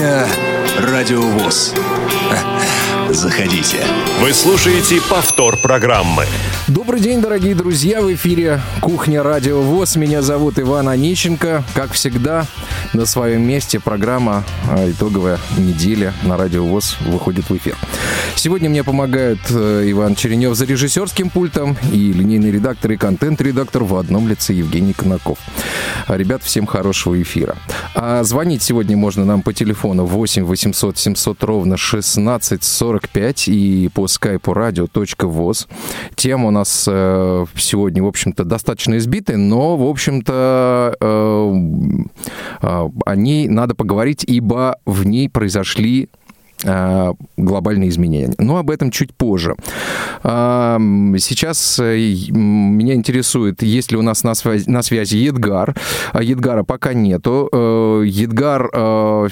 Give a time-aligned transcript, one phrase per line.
[0.00, 1.74] Радиовоз.
[3.12, 3.78] Заходите.
[4.20, 6.26] Вы слушаете повтор программы.
[6.68, 8.00] Добрый день, дорогие друзья!
[8.00, 9.96] В эфире «Кухня Радио ВОЗ».
[9.96, 11.64] Меня зовут Иван Онищенко.
[11.74, 12.46] Как всегда,
[12.92, 17.76] на своем месте программа а, «Итоговая неделя» на Радио ВОЗ выходит в эфир.
[18.36, 23.96] Сегодня мне помогают э, Иван Черенев за режиссерским пультом и линейный редактор и контент-редактор в
[23.96, 25.38] одном лице Евгений Конаков.
[26.06, 27.56] А, ребят, всем хорошего эфира.
[27.94, 32.62] А звонить сегодня можно нам по телефону 8 800 700 ровно 16
[33.00, 35.68] 45 и по скайпу radio.voz.
[36.14, 41.54] Тема у нас э, сегодня, в общем-то, достаточно избитая, но, в общем-то, э,
[42.62, 46.10] э, о ней надо поговорить, ибо в ней произошли
[46.62, 48.34] глобальные изменения.
[48.38, 49.54] Но об этом чуть позже.
[50.22, 51.96] Сейчас э,
[52.30, 55.74] меня интересует, есть ли у нас на связи, на связи Едгар.
[56.12, 57.48] А Едгара пока нету.
[57.52, 58.70] Э, Едгар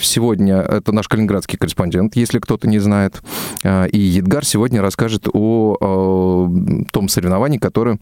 [0.00, 3.22] сегодня, это наш калининградский корреспондент, если кто-то не знает.
[3.64, 6.50] И Едгар сегодня расскажет о
[6.90, 7.98] том соревновании, которое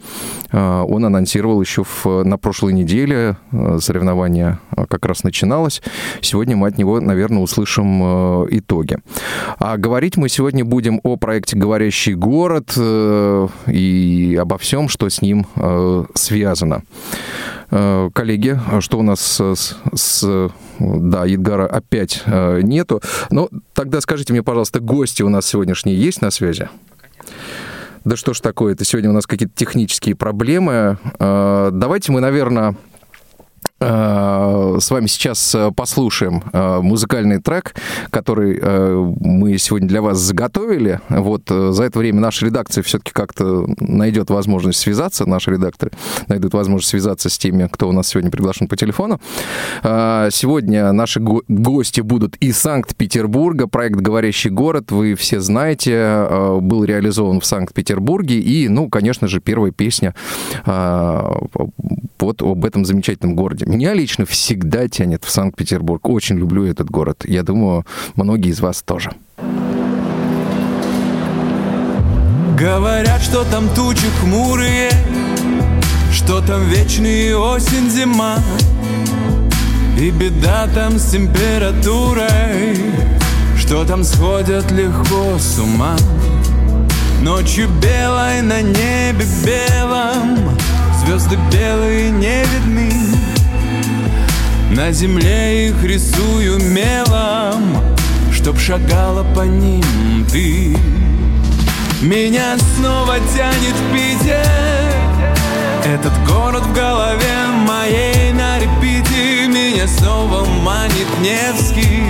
[0.53, 3.37] он анонсировал еще в, на прошлой неделе.
[3.81, 5.83] Соревнование как раз начиналось.
[6.21, 8.99] Сегодня мы от него, наверное, услышим итоги.
[9.59, 15.23] А говорить мы сегодня будем о проекте «Говорящий город» э, и обо всем, что с
[15.23, 16.83] ним э, связано.
[17.71, 23.01] Э, коллеги, что у нас с, с да, Едгара опять нету.
[23.31, 26.69] Но тогда скажите мне, пожалуйста, гости у нас сегодняшние есть на связи?
[28.05, 30.99] Да что ж такое-то, сегодня у нас какие-то технические проблемы.
[31.19, 32.77] Давайте мы, наверное,
[33.79, 37.75] с вами сейчас э, послушаем э, музыкальный трек,
[38.11, 38.59] который
[39.21, 41.01] мы сегодня для вас заготовили.
[41.09, 45.93] Вот за это время наша редакция все-таки как-то найдет возможность связаться, наши редакторы
[46.29, 49.21] найдут возможность связаться с теми, кто у нас сегодня приглашен по телефону.
[49.83, 53.67] Сегодня наши гости будут из Санкт-Петербурга.
[53.67, 56.27] Проект «Говорящий город», вы все знаете,
[56.61, 58.39] был реализован в Санкт-Петербурге.
[58.39, 60.15] И, ну, конечно же, первая песня
[60.65, 63.66] вот об этом замечательном городе.
[63.67, 66.09] Меня лично всегда тянет в Санкт-Петербург.
[66.09, 67.25] Очень люблю этот город.
[67.25, 67.85] Я думаю,
[68.15, 69.11] многие из вас тоже.
[72.57, 74.91] Говорят, что там тучи хмурые,
[76.13, 78.37] что там вечная осень, зима,
[79.99, 82.79] и беда там с температурой,
[83.59, 85.97] что там сходят легко с ума.
[87.21, 90.57] Ночью белой на небе белом
[91.05, 93.16] Звезды белые не видны
[94.71, 97.79] На земле их рисую мелом
[98.33, 100.77] Чтоб шагала по ним ты.
[102.03, 104.93] Меня снова тянет в Питер
[105.85, 112.03] Этот город в голове моей на репите Меня снова манит Невский.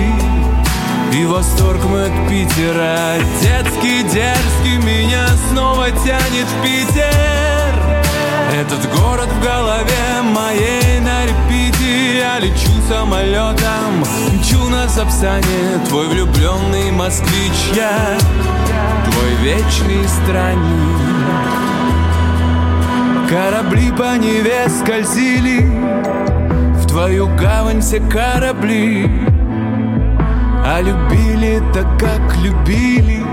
[1.13, 3.17] И восторг мой от Питера.
[3.41, 7.57] Детский, дерзкий Меня снова тянет в Питер
[8.53, 11.46] этот город в голове моей на репите
[11.87, 14.03] Я лечу самолетом,
[14.33, 17.53] мчу на Сапсане Твой влюбленный москвич.
[17.75, 18.17] Я
[19.05, 20.97] Твой вечный странник.
[23.29, 25.61] Корабли по Неве скользили.
[26.81, 29.09] В твою гавань все корабли.
[30.65, 33.23] А любили так, как любили.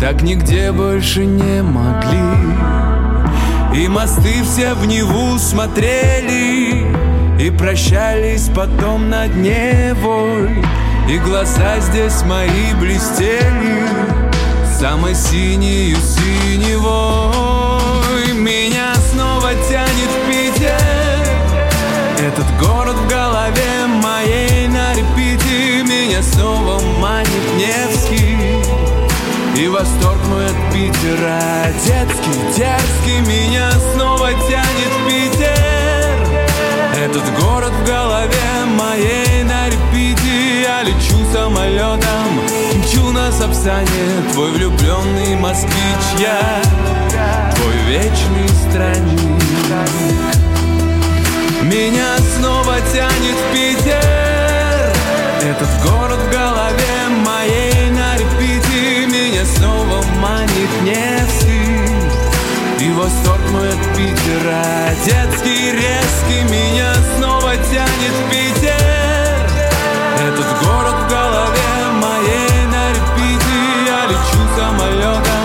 [0.00, 2.18] Так нигде больше не могли.
[3.74, 6.93] И мосты все в Неву смотрели
[7.38, 10.50] И прощались потом над Невой
[11.08, 13.84] И глаза здесь мои блестели
[14.78, 17.34] Самой синею синевой.
[18.34, 20.74] Меня снова тянет в Питер.
[22.18, 25.82] Этот город в голове моей на репите.
[25.84, 28.36] Меня снова манит Невский.
[29.56, 31.72] И восторг мой от Питера.
[31.84, 33.20] Детский, дерзкий.
[33.20, 35.03] Меня снова тянет в
[37.04, 42.40] Этот город в голове моей на репите Я лечу самолетом.
[42.78, 45.74] Мчу на Сапсане Твой влюбленный москвич
[46.18, 46.62] Я
[47.56, 49.44] Твой вечный странник.
[51.64, 54.94] Меня снова тянет в Питер.
[55.42, 61.84] Этот город в голове моей на репите Меня снова манит Невский
[62.80, 64.64] И восторг от Питера
[65.04, 69.50] Детский, резкий Меня снова тянет в Питер.
[70.18, 73.56] Этот город в голове моей на репите
[73.86, 75.44] Я лечу самолетом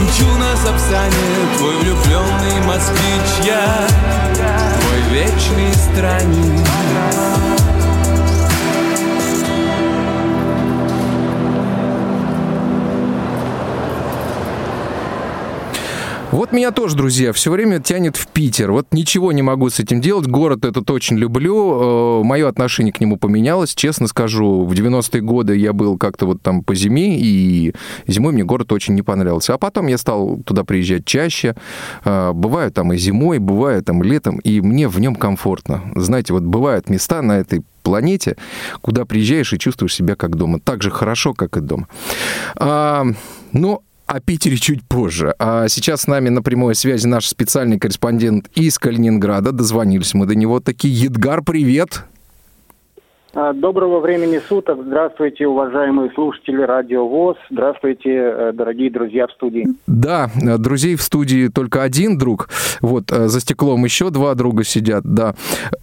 [0.00, 3.86] Мчу на Сапсане Твой влюбленный москвич Я
[4.80, 7.55] Твой вечный странник
[16.36, 18.70] Вот меня тоже, друзья, все время тянет в Питер.
[18.70, 20.26] Вот ничего не могу с этим делать.
[20.26, 22.20] Город этот очень люблю.
[22.20, 23.74] Э, Мое отношение к нему поменялось.
[23.74, 27.72] Честно скажу, в 90-е годы я был как-то вот там по зиме, и
[28.06, 29.54] зимой мне город очень не понравился.
[29.54, 31.56] А потом я стал туда приезжать чаще.
[32.04, 35.90] Э, Бываю там и зимой, бываю там летом, и мне в нем комфортно.
[35.94, 38.36] Знаете, вот бывают места на этой планете,
[38.82, 40.60] куда приезжаешь и чувствуешь себя как дома.
[40.60, 41.88] Так же хорошо, как и дома.
[42.56, 43.06] А,
[43.52, 45.34] ну, о Питере чуть позже.
[45.38, 49.52] А сейчас с нами на прямой связи наш специальный корреспондент из Калининграда.
[49.52, 50.60] Дозвонились мы до него.
[50.60, 52.04] Таки, Едгар, привет!
[53.34, 54.78] А, Доброго времени суток.
[54.86, 57.36] Здравствуйте, уважаемые слушатели Радио ВОЗ.
[57.50, 59.66] Здравствуйте, э, дорогие друзья в студии.
[59.86, 62.48] Да, э, друзей в студии только один друг.
[62.80, 65.34] Вот, э, за стеклом еще два друга сидят, да.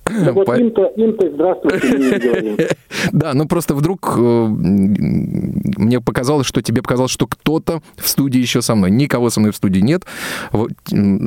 [0.06, 2.58] Да вот По- им-то, им-то здравствуйте говорим.
[3.12, 8.76] Да, ну просто вдруг мне показалось, что тебе показалось, что кто-то в студии еще со
[8.76, 8.92] мной.
[8.92, 10.04] Никого со мной в студии нет.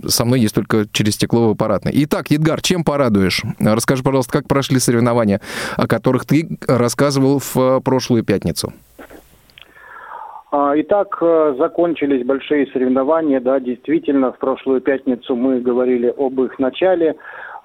[0.07, 1.93] Со мной есть только через стекло в аппаратной.
[1.95, 3.43] Итак, Едгар, чем порадуешь?
[3.59, 5.41] Расскажи, пожалуйста, как прошли соревнования,
[5.77, 8.73] о которых ты рассказывал в э, прошлую пятницу.
[10.53, 16.59] А, Итак, э, закончились большие соревнования, да, действительно, в прошлую пятницу мы говорили об их
[16.59, 17.17] начале.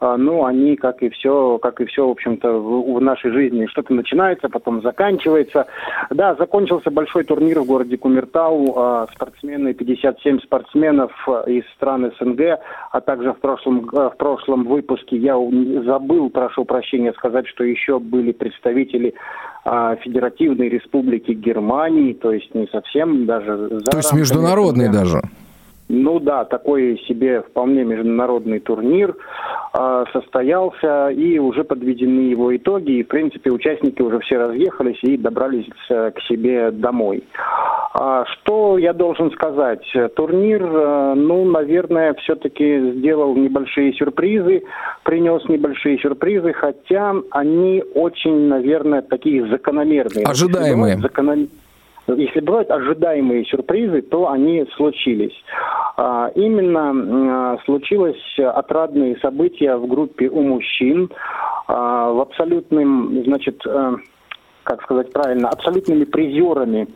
[0.01, 3.67] А, Ну, они, как и все, как и все, в общем-то, в, в нашей жизни,
[3.67, 5.67] что-то начинается, потом заканчивается.
[6.09, 8.73] Да, закончился большой турнир в городе Кумертау.
[8.75, 12.59] А, Спортсмены, 57 спортсменов э, из стран СНГ,
[12.91, 15.35] а также в прошлом, в прошлом выпуске я
[15.85, 19.13] забыл, прошу прощения, сказать, что еще были представители
[19.63, 23.69] а, Федеративной Республики Германии, то есть не совсем даже...
[23.69, 24.11] за То есть
[24.87, 24.93] СНГ.
[24.93, 25.21] даже.
[25.93, 29.13] Ну да, такой себе вполне международный турнир
[29.73, 35.17] а, состоялся, и уже подведены его итоги, и в принципе участники уже все разъехались и
[35.17, 37.25] добрались э, к себе домой.
[37.93, 39.83] А, что я должен сказать?
[40.15, 44.63] Турнир, э, ну, наверное, все-таки сделал небольшие сюрпризы,
[45.03, 50.25] принес небольшие сюрпризы, хотя они очень, наверное, такие закономерные.
[50.25, 50.99] Ожидаемые.
[50.99, 51.49] Закономерные.
[52.15, 55.33] Если бывают ожидаемые сюрпризы, то они случились.
[55.97, 61.09] А, Именно м, случилось отрадные события в группе у мужчин.
[61.67, 63.95] А, В абсолютным, значит, э,
[64.63, 66.87] как сказать правильно, абсолютными призерами,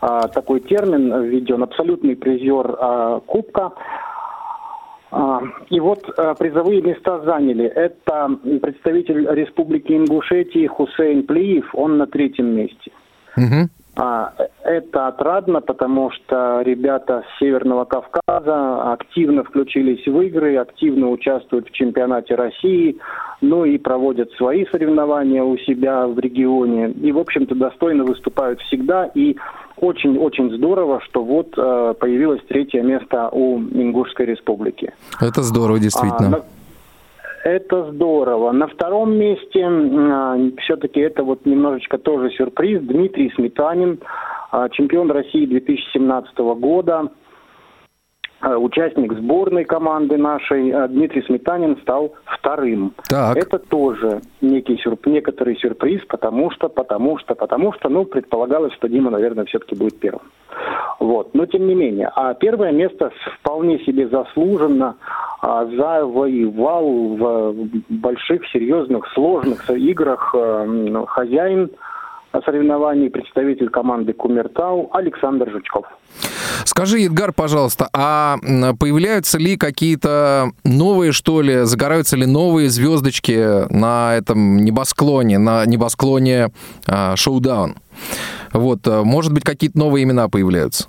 [0.00, 3.72] а, такой термин введен, абсолютный призер а, Кубка.
[5.12, 5.40] А,
[5.70, 7.64] И вот э, призовые места заняли.
[7.66, 8.28] Это
[8.62, 12.92] представитель Республики Ингушетии Хусейн Плиев, он на третьем месте.
[13.36, 13.70] Мгм.
[14.02, 14.32] А,
[14.64, 21.72] Это отрадно, потому что ребята с Северного Кавказа активно включились в игры, активно участвуют в
[21.72, 22.96] чемпионате России,
[23.40, 26.90] ну и проводят свои соревнования у себя в регионе.
[26.92, 29.06] И, в общем-то, достойно выступают всегда.
[29.14, 29.36] И
[29.76, 34.92] очень-очень здорово, что вот э, появилось третье место у Ингушской республики.
[35.20, 36.28] Это здорово, А, действительно.
[36.30, 36.42] на-
[37.42, 38.52] Это здорово.
[38.52, 39.66] На втором месте
[40.62, 42.82] все-таки это вот немножечко тоже сюрприз.
[42.82, 44.00] Дмитрий Сметанин,
[44.50, 47.10] а, чемпион России 2017 года, а,
[48.42, 50.70] участник сборной команды нашей.
[50.70, 52.94] А, Дмитрий Сметанин стал вторым.
[53.08, 53.36] Так.
[53.36, 58.88] Это тоже некий сюрп- некоторый сюрприз, потому что, потому что, потому что, ну, предполагалось, что
[58.88, 60.22] Дима, наверное, все-таки будет первым.
[60.98, 61.34] Вот.
[61.34, 62.10] Но тем не менее.
[62.14, 63.10] А первое место
[63.40, 64.96] вполне себе заслуженно
[65.42, 66.86] а, завоевал
[67.16, 67.54] в
[67.88, 71.70] больших, серьезных, сложных играх а, хозяин
[72.44, 75.86] соревнований, представитель команды Кумертау Александр Жучков.
[76.64, 78.38] Скажи, Едгар, пожалуйста, а
[78.78, 86.50] появляются ли какие-то новые, что ли, загораются ли новые звездочки на этом небосклоне, на небосклоне
[86.86, 87.76] а, Шоудаун?
[88.52, 90.88] Вот, а, может быть, какие-то новые имена появляются?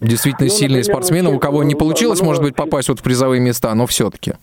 [0.00, 3.00] Действительно Ну, сильные например, спортсмены, у кого не ну, получилось, ну, может быть, попасть вот
[3.00, 4.34] в призовые места, но все-таки.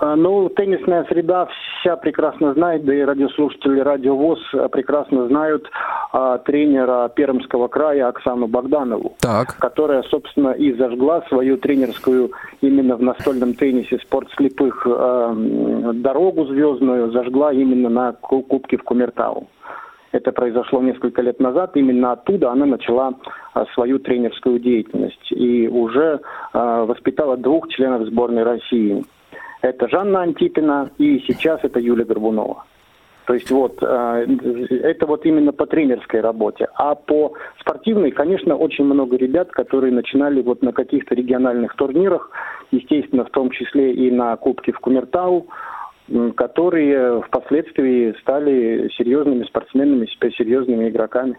[0.00, 1.46] А, Ну, теннисная среда
[1.80, 5.70] вся прекрасно знает, да и радиослушатели Радио ВОЗ а, прекрасно знают
[6.12, 9.16] а, тренера Пермского края Оксану Богданову.
[9.20, 9.56] Так.
[9.58, 12.30] которая, собственно, и зажгла свою тренерскую
[12.62, 18.82] именно в настольном теннисе спорт слепых м, дорогу звездную, зажгла именно на Ку- Кубке в
[18.84, 19.48] Кумертау.
[20.12, 21.76] Это произошло несколько лет назад.
[21.76, 23.12] Именно оттуда она начала
[23.52, 26.20] а, свою тренерскую деятельность и уже
[26.52, 29.04] а, воспитала двух членов сборной России.
[29.62, 32.64] Это Жанна Антипина и сейчас это Юлия Горбунова.
[33.26, 34.26] То есть вот э,
[34.82, 36.66] это вот именно по тренерской работе.
[36.74, 42.30] А по спортивной, конечно, очень много ребят, которые начинали вот на каких-то региональных турнирах,
[42.72, 45.46] естественно, в том числе и на Кубке в Кумертау,
[46.36, 51.38] которые впоследствии стали серьезными спортсменами, серьезными игроками.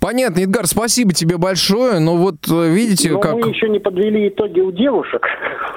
[0.00, 1.98] Понятно, Эдгар, спасибо тебе большое.
[2.00, 3.34] Но вот э, видите, Но как...
[3.34, 5.24] мы еще не подвели итоги у девушек.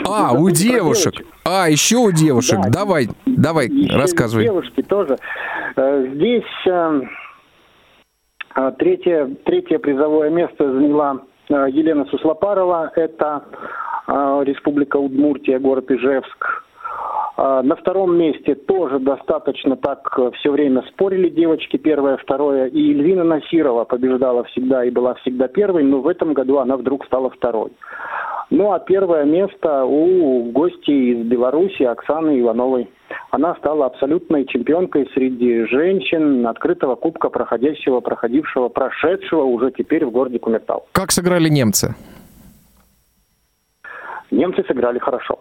[0.08, 1.14] А, у девушек.
[1.46, 2.60] А, еще у девушек.
[2.66, 2.70] Да.
[2.70, 4.44] Давай, давай, Еще рассказывай.
[4.44, 5.18] Девушки тоже.
[5.76, 7.02] Э, Здесь э,
[8.56, 12.92] э, третье, третье призовое место заняла Елена Суслопарова.
[12.96, 13.44] Это
[14.08, 16.64] Республика Удмуртия, город Ижевск.
[17.38, 22.66] А, На втором месте тоже достаточно так все время спорили девочки, первое, второе.
[22.66, 27.06] И Эльвина Насирова побеждала всегда и была всегда первой, но в этом году она вдруг
[27.06, 27.72] стала второй.
[28.50, 32.90] Ну а первое место у гостей из Беларуси Оксаны Ивановой.
[33.30, 40.40] Она стала абсолютной чемпионкой среди женщин открытого кубка, проходящего, проходившего, прошедшего уже теперь в городе
[40.40, 40.86] Кумертау.
[40.94, 41.94] Как сыграли немцы?
[44.32, 45.40] Немцы сыграли хорошо.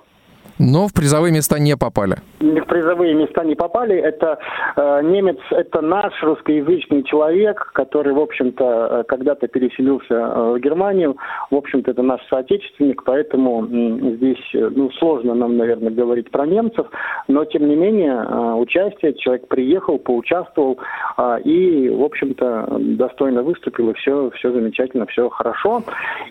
[0.58, 2.16] Но в призовые места не попали.
[2.40, 3.96] в призовые места не попали.
[3.96, 4.38] Это
[4.76, 11.16] э, немец, это наш русскоязычный человек, который, в общем-то, э, когда-то переселился э, в Германию.
[11.50, 16.46] В общем-то, это наш соотечественник, поэтому м, здесь э, ну, сложно нам, наверное, говорить про
[16.46, 16.86] немцев.
[17.28, 20.78] Но, тем не менее, э, участие, человек приехал, поучаствовал
[21.18, 25.82] э, и, в общем-то, достойно выступил, и все, все замечательно, все хорошо.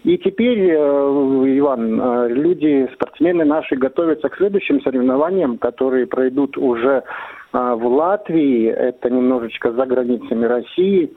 [0.03, 3.75] И теперь, э, Иван, э, люди, спортсмены наши
[4.15, 7.03] готовятся к следующим соревнованиям, которые пройдут уже
[7.51, 11.11] а, в Латвии, это немножечко за границами России,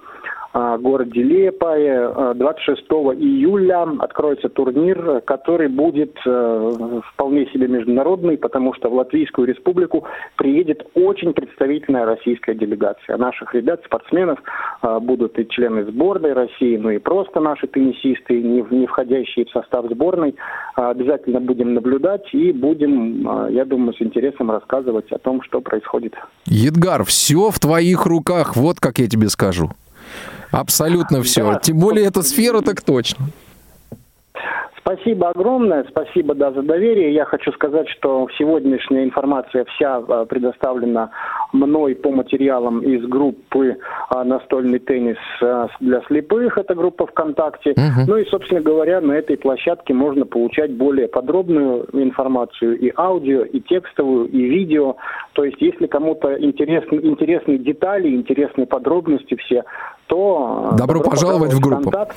[0.53, 2.11] городе Лепае.
[2.15, 2.83] А, 26
[3.19, 10.05] июля откроется турнир, который будет э, вполне себе международный, потому что в Латвийскую республику
[10.37, 13.17] приедет очень представительная российская делегация.
[13.17, 14.39] Наших ребят, спортсменов,
[14.81, 19.87] а, будут и члены сборной России, ну и просто наши теннисисты, не, входящие в состав
[19.91, 20.35] сборной.
[20.75, 26.15] Обязательно будем наблюдать и будем, я думаю, с интересом рассказывать о том, что происходит.
[26.47, 29.71] Едгар, все в твоих руках, вот как я тебе скажу.
[30.51, 31.53] Абсолютно все.
[31.53, 31.59] Да.
[31.59, 33.31] Тем более эту сферу так точно.
[34.89, 37.13] Спасибо огромное, спасибо да, за доверие.
[37.13, 41.11] Я хочу сказать, что сегодняшняя информация вся а, предоставлена
[41.53, 43.77] мной по материалам из группы
[44.09, 47.75] а, «Настольный теннис а, для слепых», это группа ВКонтакте.
[48.07, 53.61] Ну и, собственно говоря, на этой площадке можно получать более подробную информацию и аудио, и
[53.61, 54.97] текстовую, и видео.
[55.35, 59.65] То есть, если кому-то интересны, интересны детали, интересны подробности все,
[60.07, 60.71] то...
[60.73, 61.91] а, Добро пожаловать в группу.
[61.91, 62.17] ВКонтакт.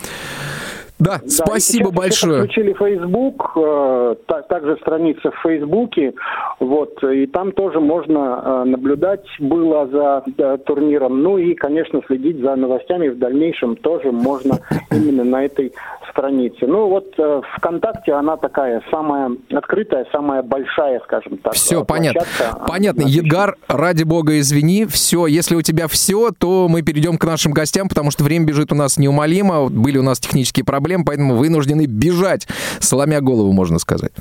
[1.01, 2.33] Да, спасибо сейчас большое.
[2.33, 6.13] Еще подключили Facebook, э, та- также страница в Фейсбуке,
[6.59, 12.55] вот, и там тоже можно э, наблюдать было за турниром, ну и, конечно, следить за
[12.55, 14.59] новостями в дальнейшем тоже можно
[14.91, 15.73] именно на этой
[16.11, 16.67] странице.
[16.67, 21.53] Ну вот э, ВКонтакте она такая самая открытая, самая большая, скажем так.
[21.53, 22.21] Все, э, понятно.
[22.67, 23.03] Понятно.
[23.07, 24.85] Едгар, ради бога, извини.
[24.85, 28.71] Все, если у тебя все, то мы перейдем к нашим гостям, потому что время бежит
[28.71, 29.69] у нас неумолимо.
[29.69, 32.47] Были у нас технические проблемы, поэтому вынуждены бежать,
[32.79, 34.11] сломя голову, можно сказать.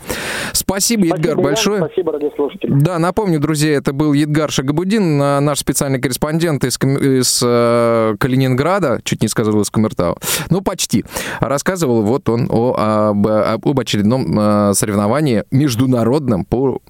[0.53, 1.79] Спасибо, Едгар, Спасибо, Иван, большое.
[1.87, 2.73] Спасибо, радиослушатели.
[2.73, 9.01] Да, напомню, друзья, это был Едгар Шагабудин, а, наш специальный корреспондент из, из э, Калининграда,
[9.05, 10.17] чуть не сказал из Камертау,
[10.51, 11.05] ну, почти.
[11.41, 16.81] Рассказывал вот он о, об, об очередном э, соревновании международном по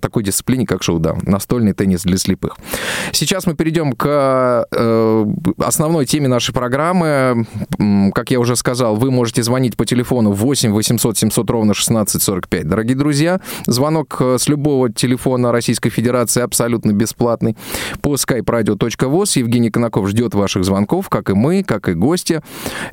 [0.00, 2.56] такой дисциплине, как шоу-даун, настольный теннис для слепых.
[3.12, 5.26] Сейчас мы перейдем к э,
[5.58, 7.46] основной теме нашей программы.
[8.14, 12.68] Как я уже сказал, вы можете звонить по телефону 8 800 700 ровно 1645.
[12.68, 17.56] Дорогие друзья, звонок э, с любого телефона Российской Федерации абсолютно бесплатный.
[18.02, 22.40] По skype-radio.voz Евгений Конаков ждет ваших звонков, как и мы, как и гости.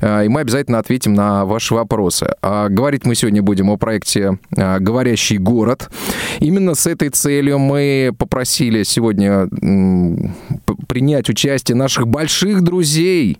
[0.00, 2.34] Э, И мы обязательно ответим на ваши вопросы.
[2.42, 5.90] А говорить мы сегодня будем о проекте э, «Говорящий город».
[6.40, 9.48] Именно с этой целью мы попросили сегодня
[10.88, 13.38] принять участие наших больших друзей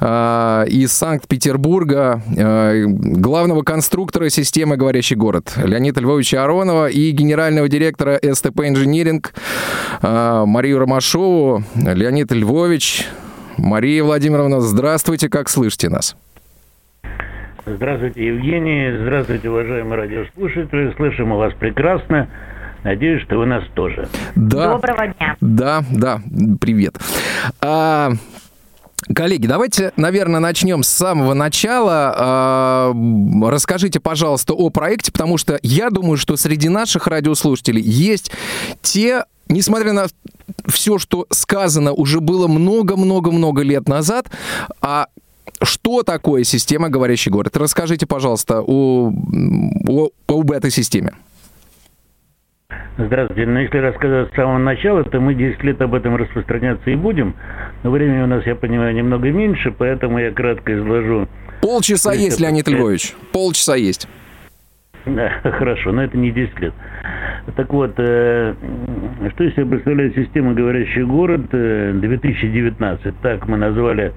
[0.00, 8.20] э, из Санкт-Петербурга, э, главного конструктора системы «Говорящий город» Леонида Львовича Аронова и генерального директора
[8.20, 9.32] СТП «Инжиниринг»
[10.02, 11.64] э, Марию Ромашову.
[11.74, 13.06] Леонид Львович,
[13.56, 16.16] Мария Владимировна, здравствуйте, как слышите нас?
[17.64, 18.98] Здравствуйте, Евгений.
[19.02, 20.92] Здравствуйте, уважаемые радиослушатели.
[20.96, 22.28] Слышим мы вас прекрасно.
[22.82, 24.08] Надеюсь, что вы нас тоже.
[24.34, 24.72] Да.
[24.72, 25.36] Доброго дня.
[25.40, 26.20] Да, да,
[26.60, 26.98] привет.
[27.60, 28.10] А,
[29.14, 32.12] Коллеги, давайте, наверное, начнем с самого начала.
[32.16, 32.92] А,
[33.44, 38.32] Расскажите, пожалуйста, о проекте, потому что я думаю, что среди наших радиослушателей есть
[38.80, 40.06] те, несмотря на
[40.66, 44.30] все, что сказано, уже было много-много-много лет назад,
[44.80, 45.06] а
[45.64, 47.56] что такое система «Говорящий город»?
[47.56, 49.12] Расскажите, пожалуйста, о,
[49.88, 51.12] о- об этой системе.
[52.98, 53.46] Здравствуйте.
[53.46, 57.34] Ну, если рассказать с самого начала, то мы 10 лет об этом распространяться и будем.
[57.82, 61.26] Но времени у нас, я понимаю, немного меньше, поэтому я кратко изложу.
[61.62, 63.14] Полчаса есть, Леонид Львович.
[63.32, 64.08] Полчаса есть.
[65.06, 66.74] Да, хорошо, но это не 10 лет.
[67.56, 68.54] Так вот, э,
[69.34, 73.14] что из себя представляет система «Говорящий город» 2019?
[73.20, 74.12] Так мы назвали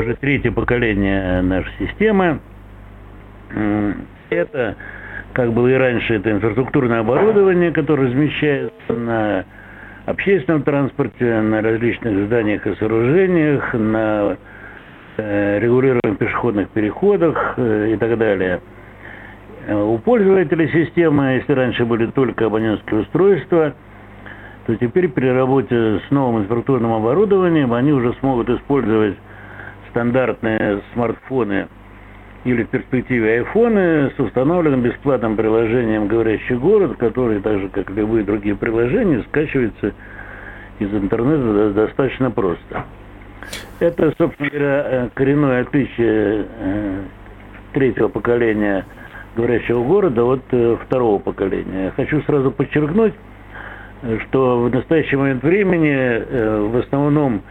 [0.00, 2.40] уже третье поколение нашей системы.
[4.30, 4.76] Это,
[5.32, 9.44] как было и раньше, это инфраструктурное оборудование, которое размещается на
[10.06, 14.36] общественном транспорте, на различных зданиях и сооружениях, на
[15.16, 18.60] э, регулируемых пешеходных переходах э, и так далее.
[19.68, 23.74] У пользователей системы, если раньше были только абонентские устройства,
[24.66, 29.16] то теперь при работе с новым инфраструктурным оборудованием они уже смогут использовать
[29.90, 31.68] стандартные смартфоны
[32.44, 38.24] или в перспективе айфоны с установленным бесплатным приложением «Говорящий город», который, так же как любые
[38.24, 39.92] другие приложения, скачивается
[40.78, 42.84] из интернета достаточно просто.
[43.78, 47.02] Это, собственно говоря, э, коренное отличие э,
[47.72, 48.84] третьего поколения
[49.36, 51.92] говорящего города от э, второго поколения.
[51.96, 53.14] Хочу сразу подчеркнуть,
[54.28, 57.42] что в настоящий момент времени в основном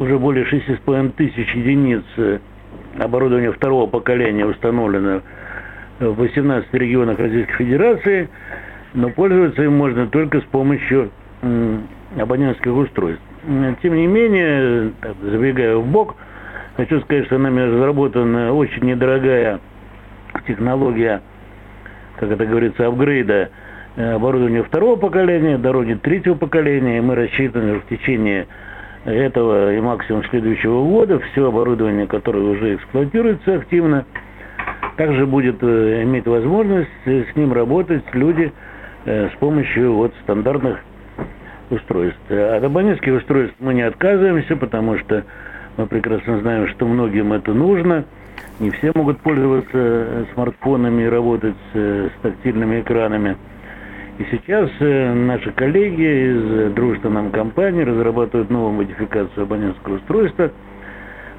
[0.00, 2.02] уже более 6,5 тысяч единиц
[2.98, 5.20] оборудования второго поколения установлено
[6.00, 8.28] в 18 регионах Российской Федерации,
[8.94, 11.10] но пользоваться им можно только с помощью
[12.18, 13.22] абонентских устройств.
[13.82, 14.92] Тем не менее,
[15.22, 16.16] забегая в бок,
[16.76, 19.60] хочу сказать, что нами разработана очень недорогая
[20.46, 21.20] технология,
[22.16, 23.50] как это говорится, апгрейда
[23.96, 28.46] э, оборудования второго поколения, дороги третьего поколения, и мы рассчитаны в течение
[29.04, 34.04] этого и максимум следующего года все оборудование, которое уже эксплуатируется активно,
[34.96, 38.52] также будет э, иметь возможность с ним работать люди
[39.06, 40.78] э, с помощью вот стандартных
[41.70, 42.20] устройств.
[42.30, 45.24] От абонентских устройств мы не отказываемся, потому что
[45.76, 48.04] мы прекрасно знаем, что многим это нужно.
[48.58, 53.36] Не все могут пользоваться э, смартфонами и работать с тактильными экранами.
[54.20, 60.52] И сейчас э, наши коллеги из дружественной нам компании разрабатывают новую модификацию абонентского устройства,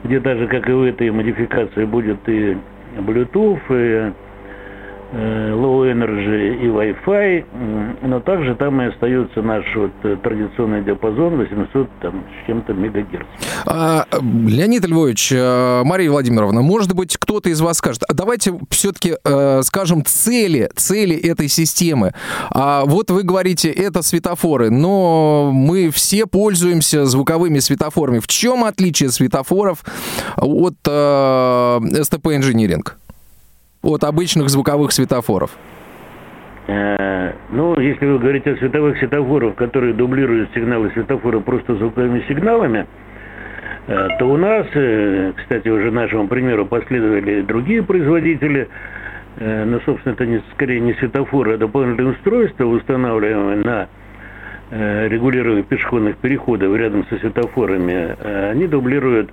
[0.03, 2.57] где даже, как и в этой модификации, будет и
[2.97, 4.13] Bluetooth, и Э,
[5.11, 11.89] low energy и Wi-Fi, но также там и остается наш вот э, традиционный диапазон 800
[12.01, 13.25] там, с чем-то мегагерц.
[13.65, 19.15] А, Леонид Львович, э, Мария Владимировна, может быть, кто-то из вас скажет, а давайте все-таки
[19.23, 22.13] э, скажем цели, цели этой системы.
[22.49, 28.19] А вот вы говорите, это светофоры, но мы все пользуемся звуковыми светофорами.
[28.19, 29.83] В чем отличие светофоров
[30.37, 30.91] от э,
[32.31, 32.83] Engineering?
[33.81, 35.51] От обычных звуковых светофоров?
[36.67, 42.85] Э, ну, если вы говорите о световых светофорах, которые дублируют сигналы светофора просто звуковыми сигналами,
[43.87, 48.69] э, то у нас, э, кстати, уже нашему примеру последовали другие производители,
[49.39, 53.87] но, собственно, это не, скорее не светофоры, а дополнительные устройства, устанавливаемые на
[55.07, 59.31] регулирование пешеходных переходов рядом со светофорами, они дублируют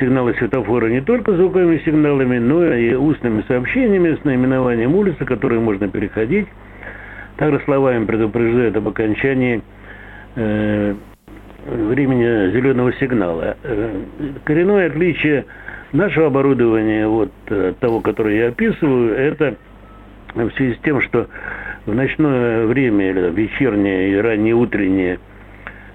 [0.00, 5.88] сигналы светофора не только звуковыми сигналами, но и устными сообщениями с наименованием улицы, которые можно
[5.88, 6.48] переходить.
[7.36, 9.62] Также словами предупреждают об окончании
[10.36, 10.94] э,
[11.66, 13.56] времени зеленого сигнала.
[13.62, 14.02] Э,
[14.44, 15.44] коренное отличие
[15.92, 19.54] нашего оборудования от э, того, которое я описываю, это
[20.34, 21.28] в связи с тем, что
[21.86, 25.18] в ночное время, или вечернее и раннее утреннее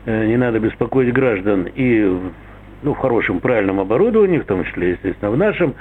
[0.05, 2.19] э, не надо беспокоить граждан и
[2.83, 5.75] ну, в хорошем, правильном оборудовании, в том числе, естественно, в нашем,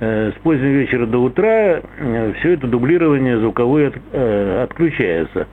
[0.00, 5.46] э, с позднего вечера до утра э, все это дублирование звуковое от, э, отключается.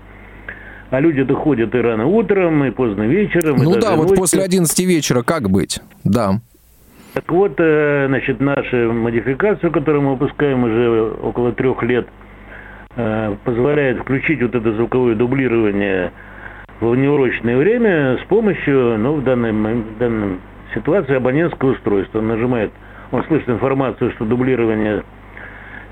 [0.90, 3.58] А люди доходят и рано утром, и поздно вечером.
[3.58, 5.80] Ну да, вот после 11 вечера как быть?
[6.04, 6.42] Да.
[7.14, 12.08] Так вот, э, значит, наша модификация, которую мы выпускаем уже около трех лет,
[12.96, 16.12] э, позволяет включить вот это звуковое дублирование
[16.80, 20.40] в неурочное время с помощью, ну, в данном, в данном
[20.74, 22.20] ситуации абонентское устройство.
[22.20, 22.72] Он нажимает,
[23.12, 25.04] он слышит информацию, что дублирование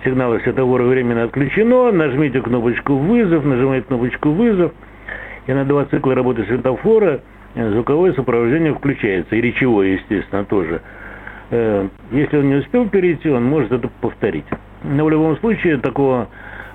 [0.03, 4.71] сигнала светового временно отключено, нажмите кнопочку «Вызов», нажимаете кнопочку «Вызов»,
[5.47, 7.21] и на два цикла работы светофора
[7.55, 10.81] звуковое сопровождение включается, и речевое, естественно, тоже.
[11.49, 14.45] Э, если он не успел перейти, он может это повторить.
[14.83, 16.27] Но в любом случае такого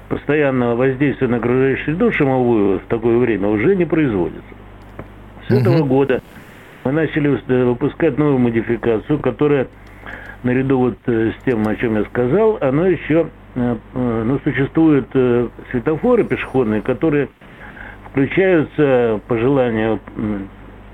[0.09, 4.43] постоянного воздействия на окружающую среду шумовую в такое время уже не производится.
[5.49, 6.21] С этого года
[6.85, 9.69] мы начали э, выпускать новую модификацию, которая
[10.43, 15.09] наряду вот э, с тем, о чем я сказал, она еще, э, ну, существуют
[15.71, 17.29] светофоры пешеходные, которые
[18.11, 20.01] включаются по желанию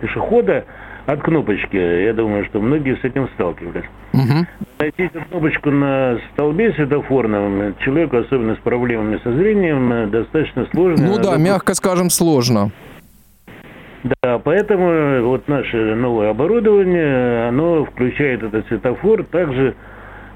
[0.00, 0.64] пешехода
[1.06, 1.76] от кнопочки.
[1.76, 3.86] Я думаю, что многие с этим сталкивались.
[4.12, 4.46] Угу.
[4.78, 11.06] Найти эту кнопочку на столбе светофорном человеку, особенно с проблемами со зрением, достаточно сложно.
[11.06, 12.70] Ну да, мягко скажем, сложно.
[14.04, 19.74] Да, поэтому вот наше новое оборудование, оно включает этот светофор также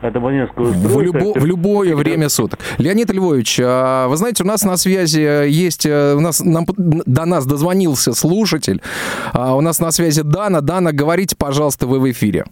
[0.01, 0.99] от абонентского устройства.
[0.99, 2.59] В, любо, в любое время суток.
[2.79, 7.25] Леонид Львович, а, вы знаете, у нас на связи есть, э, у нас, нам, до
[7.25, 8.81] нас дозвонился слушатель,
[9.33, 10.61] а, у нас на связи Дана.
[10.61, 12.45] Дана, говорите, пожалуйста, вы в эфире.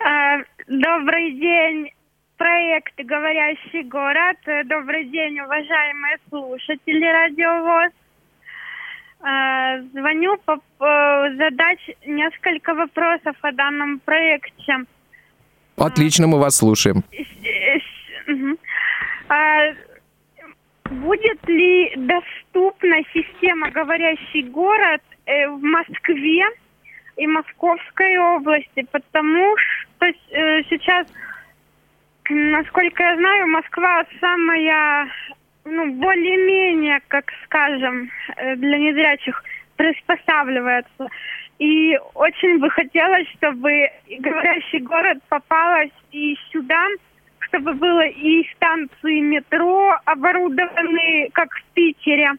[0.00, 0.38] А,
[0.68, 1.90] добрый день,
[2.36, 4.36] проект «Говорящий город».
[4.66, 7.90] Добрый день, уважаемые слушатели радиовоз.
[9.24, 10.58] Звоню по,
[11.38, 14.84] задать несколько вопросов о данном проекте.
[15.76, 17.02] Отлично, мы вас слушаем.
[19.28, 19.72] А,
[20.90, 26.44] будет ли доступна система «Говорящий город» э, в Москве
[27.16, 28.86] и Московской области?
[28.92, 31.06] Потому что э, сейчас,
[32.28, 35.08] насколько я знаю, Москва самая
[35.64, 39.42] ну, более-менее, как скажем, э, для незрячих
[39.76, 41.08] приспосабливается.
[41.58, 46.86] И очень бы хотелось, чтобы говорящий город попалась и сюда,
[47.40, 52.32] чтобы было и станции метро оборудованы, как в Питере,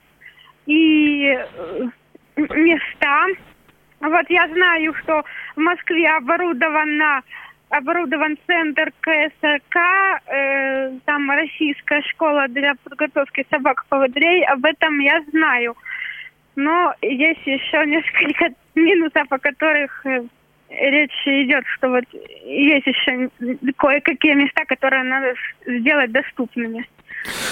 [0.65, 1.87] и э,
[2.35, 3.27] места.
[4.01, 5.23] Вот я знаю, что
[5.55, 7.23] в Москве оборудована
[7.69, 9.77] оборудован центр КСРК,
[10.27, 14.45] э, там российская школа для подготовки собак-поводрей.
[14.45, 15.75] Об этом я знаю.
[16.55, 20.23] Но есть еще несколько минусов, о которых э,
[20.69, 22.05] речь идет, что вот
[22.45, 23.29] есть еще
[23.77, 25.33] кое-какие места, которые надо
[25.65, 26.87] сделать доступными.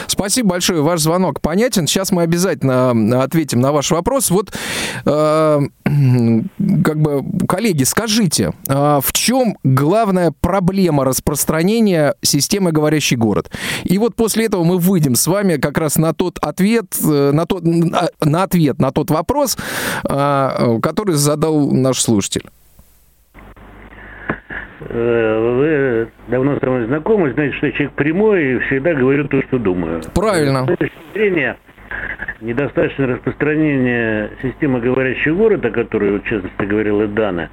[0.08, 0.82] Спасибо большое.
[0.82, 1.88] Ваш звонок понятен.
[1.88, 4.30] Сейчас мы обязательно ответим на ваш вопрос.
[4.30, 4.54] Вот,
[5.06, 13.52] э, как бы, коллеги, скажите, э, в чем главная проблема распространения системы «Говорящий город»?
[13.84, 17.46] И вот после этого мы выйдем с вами как раз на тот ответ, э, на,
[17.46, 19.58] тот, на ответ на тот вопрос,
[20.08, 22.50] э, который задал наш слушатель.
[24.90, 29.42] Э, вы давно со мной знакомы, знаете, что я человек прямой и всегда говорю то,
[29.44, 30.02] что думаю.
[30.14, 30.66] Правильно.
[30.66, 31.58] С точки зрения
[32.42, 37.50] недостаточное распространение системы говорящего города, о которой, в частности, говорила Дана,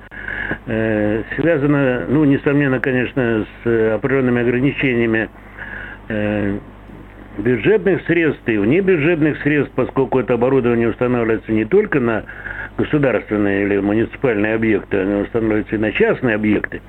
[0.67, 5.29] э, связано, ну, несомненно, конечно, с определенными ограничениями
[6.09, 6.59] э,
[7.39, 12.25] бюджетных средств и внебюджетных средств, поскольку это оборудование устанавливается не только на
[12.77, 16.81] государственные или муниципальные объекты, оно устанавливается и на частные объекты.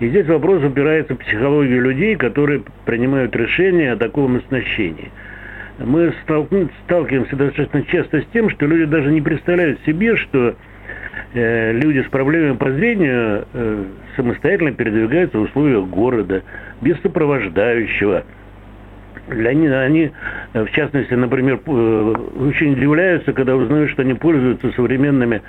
[0.00, 5.10] И здесь вопрос упирается в психологию людей, которые принимают решения о таком оснащении.
[5.78, 10.54] Мы сталкиваемся достаточно часто с тем, что люди даже не представляют себе, что
[11.34, 13.84] э, люди с проблемами по зрению э,
[14.16, 16.42] самостоятельно передвигаются в условиях города,
[16.80, 18.24] без сопровождающего.
[19.28, 20.10] Для них, они,
[20.54, 25.42] в частности, например, э, очень удивляются, когда узнают, что они пользуются современными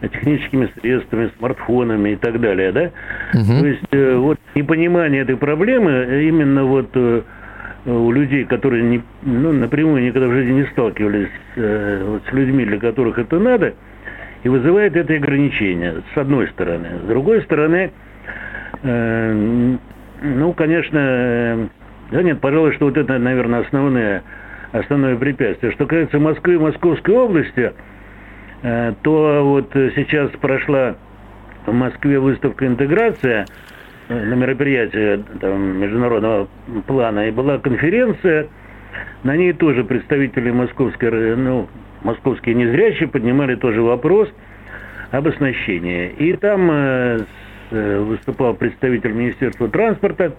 [0.00, 2.90] техническими средствами, смартфонами и так далее, да?
[3.34, 3.60] Угу.
[3.60, 7.22] То есть э, вот непонимание этой проблемы именно вот э,
[7.86, 12.64] у людей, которые не, ну, напрямую никогда в жизни не сталкивались э, вот, с людьми,
[12.64, 13.74] для которых это надо,
[14.42, 16.88] и вызывает это ограничение, с одной стороны.
[17.04, 17.90] С другой стороны,
[18.82, 19.76] э,
[20.22, 21.66] ну, конечно, э,
[22.10, 24.22] да нет, пожалуй, что вот это, наверное, основное,
[24.72, 25.72] основное препятствие.
[25.72, 27.72] Что касается Москвы и Московской области,
[28.62, 30.96] Э, то вот сейчас прошла
[31.66, 33.46] в Москве выставка «Интеграция»
[34.08, 36.48] э, на мероприятии там, международного
[36.86, 38.48] плана, и была конференция,
[39.24, 41.68] на ней тоже представители московской, ну,
[42.02, 44.28] московские незрячие поднимали тоже вопрос
[45.10, 46.08] об оснащении.
[46.18, 47.18] И там э,
[47.70, 50.34] выступал представитель Министерства транспорта,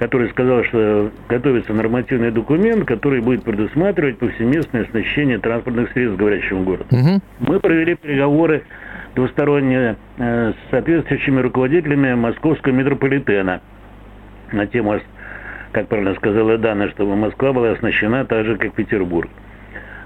[0.00, 6.86] который сказал, что готовится нормативный документ, который будет предусматривать повсеместное оснащение транспортных средств говорящим городом.
[6.90, 7.20] Угу.
[7.40, 8.62] Мы провели переговоры
[9.14, 13.60] двусторонние э, с соответствующими руководителями московского метрополитена
[14.52, 14.98] на тему,
[15.72, 19.28] как правильно сказала Дана, чтобы Москва была оснащена так же, как Петербург.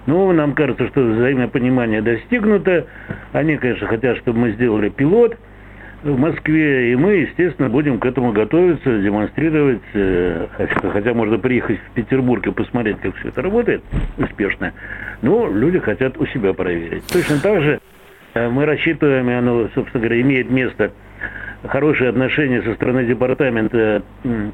[0.06, 2.86] Ну, нам кажется, что взаимное понимание достигнуто.
[3.32, 5.36] Они, конечно, хотят, чтобы мы сделали пилот–
[6.04, 10.46] в Москве, и мы, естественно, будем к этому готовиться, демонстрировать, э,
[10.92, 13.82] хотя, можно приехать в Петербург и посмотреть, как все это работает
[14.18, 14.72] успешно,
[15.22, 17.06] но люди хотят у себя проверить.
[17.10, 17.80] Точно так же
[18.34, 20.92] э, мы рассчитываем, и оно, собственно говоря, имеет место,
[21.66, 24.02] хорошие отношения со стороны Департамента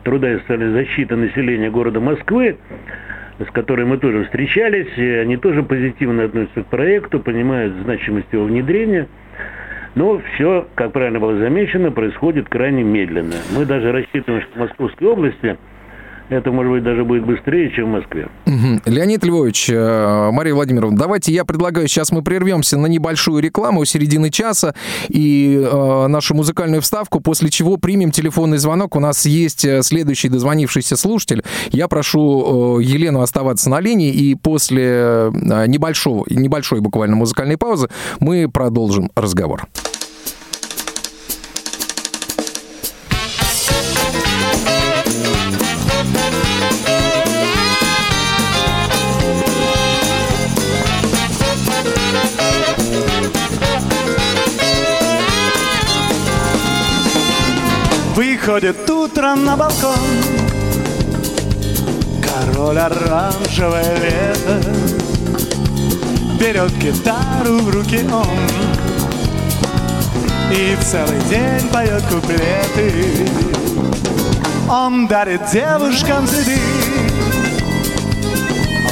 [0.04, 2.56] труда и социальной защиты населения города Москвы
[3.38, 8.44] с которой мы тоже встречались, и они тоже позитивно относятся к проекту, понимают значимость его
[8.44, 9.08] внедрения.
[9.94, 13.34] Но все, как правильно было замечено, происходит крайне медленно.
[13.56, 15.58] Мы даже рассчитываем, что в Московской области
[16.30, 18.28] это, может быть, даже будет быстрее, чем в Москве.
[18.86, 24.30] Леонид Львович, э, Мария Владимировна, давайте я предлагаю, сейчас мы прервемся на небольшую рекламу середины
[24.30, 24.74] часа
[25.08, 28.96] и э, нашу музыкальную вставку, после чего примем телефонный звонок.
[28.96, 31.42] У нас есть э, следующий дозвонившийся слушатель.
[31.70, 35.30] Я прошу э, Елену оставаться на линии, и после э,
[35.66, 37.88] небольшого, небольшой буквально музыкальной паузы
[38.20, 39.66] мы продолжим разговор.
[58.40, 59.98] Выходит утром на балкон.
[62.22, 64.62] Король оранжевое лето
[66.40, 68.26] Берет гитару в руки он.
[70.50, 73.28] И целый день поет куплеты.
[74.70, 76.58] Он дарит девушкам цветы.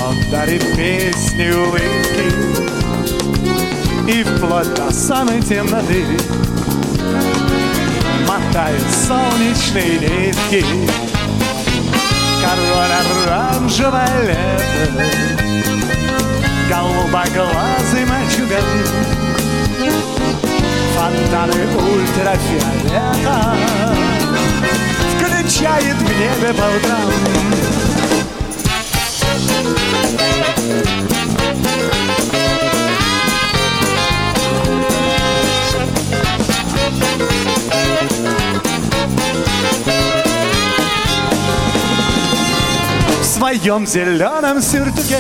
[0.07, 2.33] Он дарит песни, улыбки.
[4.11, 6.05] И вплоть до самой темноты
[8.29, 10.65] мотают солнечные нитки
[12.41, 12.93] Король
[13.27, 15.05] оранжевое лето.
[16.69, 18.63] Голубоглазый мальчуган.
[20.95, 23.57] Фонтаны ультрафиолета.
[25.17, 27.88] Включает в небе по утрам
[43.39, 45.19] своем зеленом сюртуке.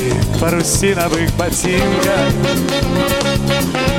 [0.00, 2.30] И парусиновых ботинках.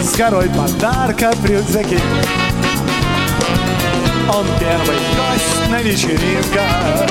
[0.02, 2.00] С горой подарка в рюкзаке.
[4.34, 7.10] Он первый гость на вечеринках.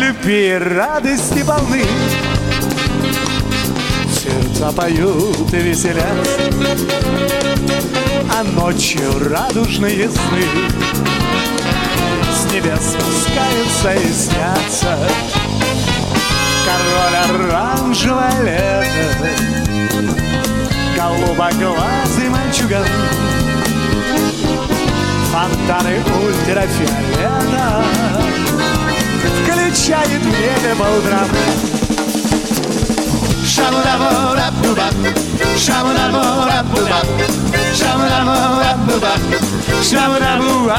[0.00, 1.84] Любви и радости полны.
[4.12, 6.40] Сердца поют и веселятся
[8.36, 11.12] А ночью радужные сны
[12.52, 14.98] небес спускаются и снятся.
[16.66, 17.16] Король
[17.48, 19.30] оранжевое лето
[20.96, 22.84] Голубоглазый мальчуган.
[25.32, 25.94] Фонтаны
[26.26, 27.66] ультрафиолета
[29.42, 31.28] Включает в небе по утрам
[33.46, 34.94] Шамурабурабубаб,
[35.58, 37.06] шамурабурабубаб,
[37.74, 39.20] шамурабурабубаб,
[39.82, 40.78] шамурабуа,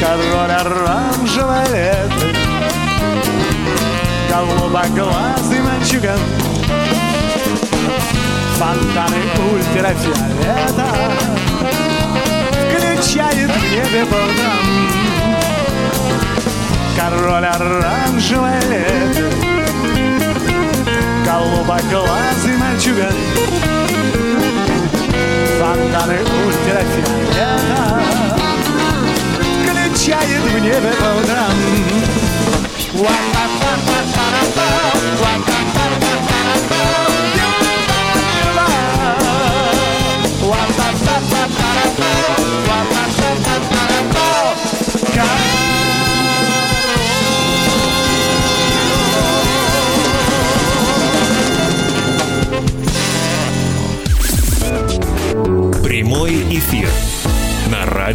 [0.00, 2.26] Король оранжевое лето,
[4.28, 6.18] голубоглазый мальчуган,
[8.58, 9.18] фонтаны
[9.52, 10.88] ультрафиолета
[12.66, 14.64] включает в небе по утрам
[16.96, 19.49] Король оранжевое лето
[21.40, 23.14] Голубоглазый мальчуган.
[25.58, 28.02] Фонтаны ультрафиолета
[29.64, 31.52] Включает в небе по утрам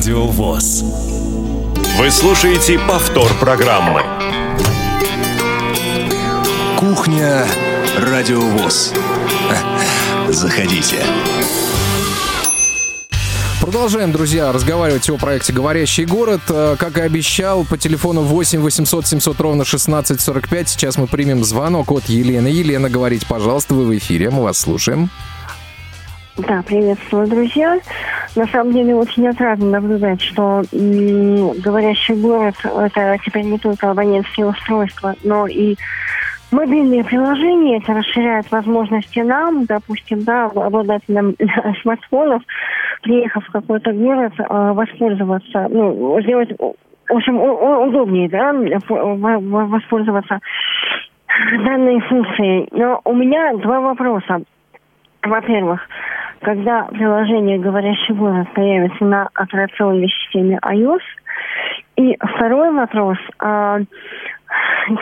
[0.05, 0.83] Радио ВОЗ.
[1.97, 4.03] Вы слушаете повтор программы.
[6.77, 7.43] Кухня
[7.97, 8.93] Радиовоз.
[10.27, 10.97] Заходите.
[13.59, 16.41] Продолжаем, друзья, разговаривать о проекте «Говорящий город».
[16.49, 20.69] Э, Как и обещал, по телефону 8 800 700 ровно 1645.
[20.69, 22.49] Сейчас мы примем звонок от Елены.
[22.49, 25.09] Елена, говорите, пожалуйста, вы в эфире, мы вас слушаем.
[26.37, 27.79] Да, приветствую, друзья.
[28.35, 35.15] На самом деле очень отрадно наблюдать, что говорящий город– это теперь не только абонентские устройства,
[35.23, 35.77] но и
[36.51, 37.77] мобильные приложения.
[37.77, 41.35] Это расширяет возможности нам, допустим, да, обладателям
[41.81, 42.43] смартфонов,
[43.03, 48.51] приехав в какой-то город, э, воспользоваться, ну, сделать, в общем, удобнее, да,
[48.89, 50.39] воспользоваться
[51.63, 52.67] данной функцией.
[52.71, 54.41] Но у меня два вопроса.
[55.23, 55.81] во-первых,
[56.45, 61.01] когда приложение «Говорящий город» появится на операционной системе iOS.
[61.95, 63.17] И второй вопрос.
[63.39, 63.79] А,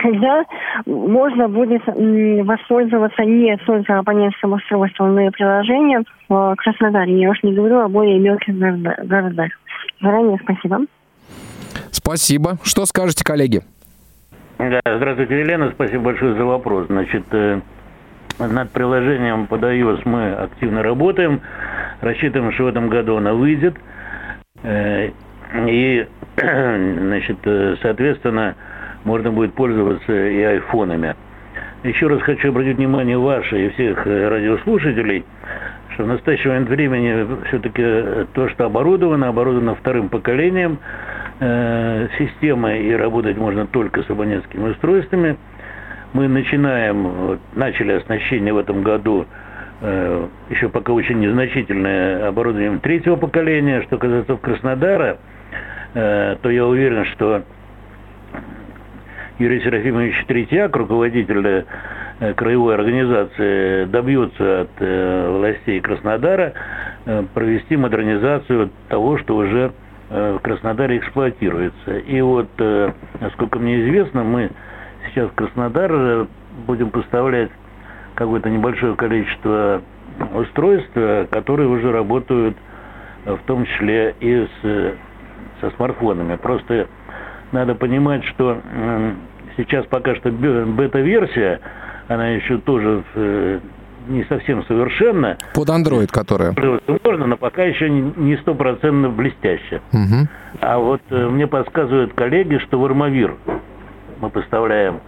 [0.02, 0.44] когда
[0.86, 7.20] можно будет воспользоваться не только абонентским устройством, но и приложением в Краснодаре.
[7.20, 9.50] Я уж не говорю о более мелких городах.
[10.00, 10.78] Заранее спасибо.
[11.90, 12.56] Спасибо.
[12.62, 13.60] Что скажете, коллеги?
[14.58, 15.72] Да, здравствуйте, Елена.
[15.72, 16.86] Спасибо большое за вопрос.
[16.86, 17.60] Значит, э,
[18.38, 21.40] над приложением под iOS мы активно работаем.
[22.00, 23.74] Рассчитываем, что в этом году она выйдет.
[24.62, 25.10] Э,
[25.66, 28.56] и, значит, э, соответственно,
[29.04, 31.14] можно будет пользоваться и айфонами.
[31.84, 35.24] Еще раз хочу обратить внимание ваше и всех радиослушателей,
[35.90, 40.78] что в настоящее момент времени все-таки то, что оборудовано, оборудовано вторым поколением
[41.40, 45.36] э, системы, и работать можно только с абонентскими устройствами.
[46.14, 49.26] Мы начинаем, вот, начали оснащение в этом году
[49.80, 53.82] э, еще пока очень незначительное оборудованием третьего поколения.
[53.82, 55.18] Что касается Краснодара,
[55.92, 57.42] э, то я уверен, что
[59.40, 61.64] Юрий Серафимович Третьяк, руководитель
[62.20, 66.52] э, краевой организации, добьется от э, властей Краснодара
[67.06, 69.72] э, провести модернизацию того, что уже
[70.10, 71.96] в Краснодаре эксплуатируется.
[71.96, 72.48] И вот,
[73.20, 74.50] насколько мне известно, мы
[75.14, 76.26] сейчас Краснодар
[76.66, 77.50] будем поставлять
[78.14, 79.82] какое-то небольшое количество
[80.34, 80.92] устройств,
[81.30, 82.56] которые уже работают
[83.24, 84.94] в том числе и с,
[85.60, 86.36] со смартфонами.
[86.36, 86.88] Просто
[87.52, 88.60] надо понимать, что
[89.56, 91.60] сейчас пока что бета-версия,
[92.08, 93.60] она еще тоже э,
[94.08, 95.38] не совсем совершенна.
[95.54, 96.54] Под Android, которая?
[97.04, 99.80] Можно, но пока еще не стопроцентно блестяще.
[99.92, 100.28] Угу.
[100.60, 103.36] А вот э, мне подсказывают коллеги, что в Армавир
[104.24, 105.00] мы поставляем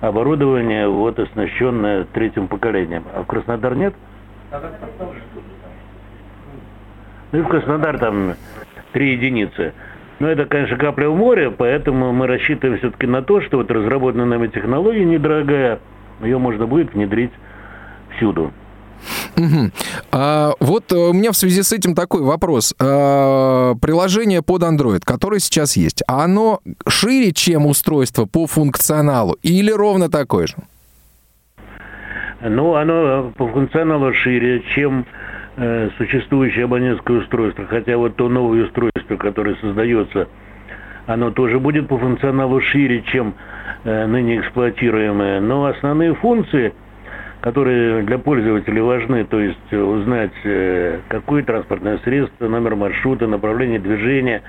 [0.00, 3.04] оборудование, вот оснащенное третьим поколением.
[3.14, 3.94] А в Краснодар нет?
[7.32, 8.34] Ну и в Краснодар там
[8.92, 9.72] три единицы.
[10.20, 14.26] Но это, конечно, капля в море, поэтому мы рассчитываем все-таки на то, что вот разработанная
[14.26, 15.80] нами технология недорогая,
[16.20, 17.32] ее можно будет внедрить
[18.16, 18.52] всюду.
[19.36, 19.70] Угу.
[20.12, 22.74] А, вот э, у меня в связи с этим такой вопрос.
[22.78, 30.10] А, приложение под Android, которое сейчас есть, оно шире, чем устройство по функционалу или ровно
[30.10, 30.56] такое же?
[32.40, 35.06] Ну, оно по функционалу шире, чем
[35.54, 40.26] Э, существующее абонентское устройство, хотя вот то новое устройство, которое создается,
[41.06, 43.34] оно тоже будет по функционалу шире, чем
[43.84, 46.72] э, ныне эксплуатируемое, но основные функции,
[47.42, 54.42] которые для пользователей важны, то есть узнать, э, какое транспортное средство, номер маршрута, направление движения,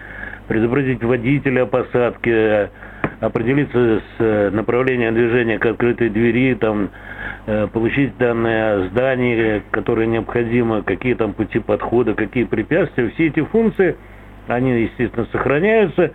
[0.47, 2.69] предупредить водителя о посадке,
[3.19, 6.89] определиться с направлением движения к открытой двери, там,
[7.45, 13.09] Э, получить данные о здании, которые необходимы, какие там пути подхода, какие препятствия.
[13.09, 13.97] Все эти функции,
[14.47, 16.13] они, естественно, сохраняются,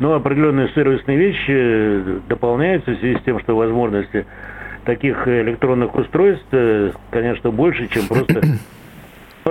[0.00, 4.26] но определенные сервисные вещи э, дополняются в связи с тем, что возможности
[4.86, 8.40] таких электронных устройств, э, конечно, больше, чем просто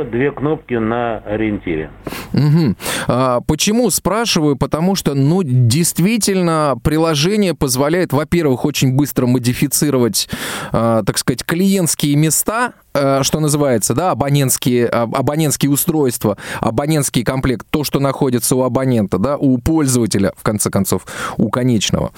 [0.03, 1.89] две кнопки на ориентире.
[2.33, 2.75] Угу.
[3.07, 4.55] А, почему спрашиваю?
[4.55, 10.29] Потому что, ну, действительно, приложение позволяет, во-первых, очень быстро модифицировать,
[10.71, 17.83] а, так сказать, клиентские места, Э, что называется, да, абонентские, абонентские устройства, абонентский комплект, то,
[17.83, 21.05] что находится у абонента, да, у пользователя, в конце концов,
[21.35, 22.11] у конечного.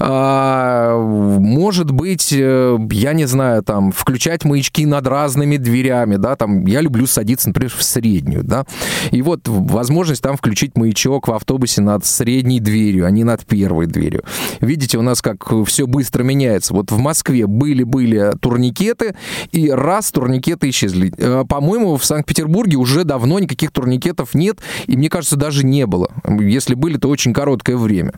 [0.00, 6.66] А, может быть, э, я не знаю, там, включать маячки над разными дверями, да, там,
[6.66, 8.64] я люблю садиться, например, в среднюю, да,
[9.10, 13.86] и вот возможность там включить маячок в автобусе над средней дверью, а не над первой
[13.86, 14.24] дверью.
[14.60, 16.74] Видите, у нас как все быстро меняется.
[16.74, 19.14] Вот в Москве были-были турникеты,
[19.52, 21.12] и раз турникет турникеты исчезли.
[21.16, 26.10] Э, по-моему, в Санкт-Петербурге уже давно никаких турникетов нет, и мне кажется, даже не было.
[26.26, 28.12] Если были, то очень короткое время.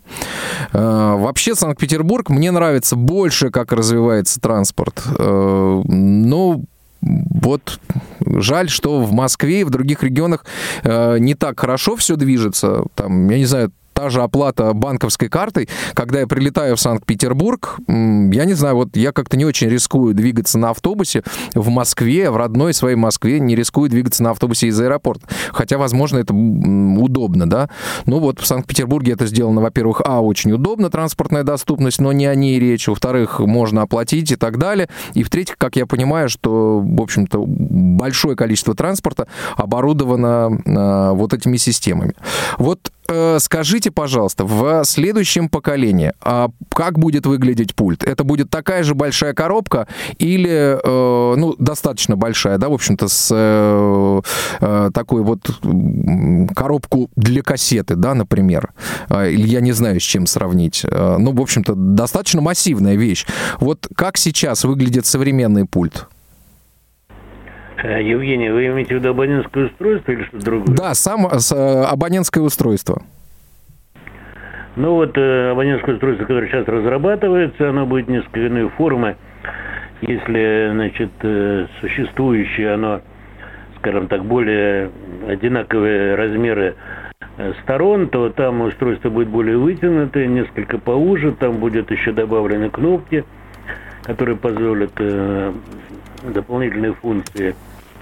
[0.73, 5.03] Э, вообще, Санкт-Петербург мне нравится больше, как развивается транспорт.
[5.19, 6.63] Э, но
[7.07, 7.81] вот
[8.21, 10.45] жаль, что в Москве и в других регионах
[10.85, 12.83] не так хорошо все движется.
[12.95, 18.45] Там, я не знаю, та же оплата банковской картой, когда я прилетаю в Санкт-Петербург, я
[18.45, 21.23] не знаю, вот я как-то не очень рискую двигаться на автобусе
[21.55, 25.27] в Москве, в родной своей Москве, не рискую двигаться на автобусе из аэропорта.
[25.51, 27.71] Хотя, возможно, это удобно, да.
[28.05, 32.35] Ну вот в Санкт-Петербурге это сделано, во-первых, а, очень удобно, транспортная доступность, но не о
[32.35, 32.89] ней речь.
[32.89, 34.91] Во-вторых, можно оплатить и так далее.
[35.15, 39.27] И в-третьих, как я понимаю, что, в общем-то, большое количество транспорта
[39.57, 42.13] оборудовано э, вот этими системами.
[42.59, 42.93] Вот
[43.39, 48.03] скажите, пожалуйста, в следующем поколении а как будет выглядеть пульт?
[48.05, 49.87] Это будет такая же большая коробка
[50.19, 54.21] или, э, ну, достаточно большая, да, в общем-то, с э,
[54.61, 55.51] э, такой вот
[56.55, 58.73] коробку для кассеты, да, например?
[59.09, 60.85] Э, Или я не знаю, с чем сравнить.
[60.85, 63.27] Э, Ну, в общем-то, достаточно массивная вещь.
[63.61, 66.07] Вот как сейчас выглядит современный пульт?
[67.83, 70.77] Э, Евгений, вы имеете в виду абонентское устройство или что-то другое?
[70.77, 73.03] Да, сам с, э, абонентское устройство.
[74.77, 79.17] Ну вот э, абонентское устройство, которое сейчас разрабатывается, оно будет несколько иной формы.
[80.03, 81.11] Если, значит,
[81.81, 83.01] существующее оно,
[83.79, 84.91] скажем так, более
[85.27, 86.75] одинаковые размеры
[87.63, 93.25] сторон, то там устройство будет более вытянутое, несколько поуже, там будет еще добавлены кнопки,
[94.05, 94.93] которые позволят
[96.23, 97.55] дополнительные функции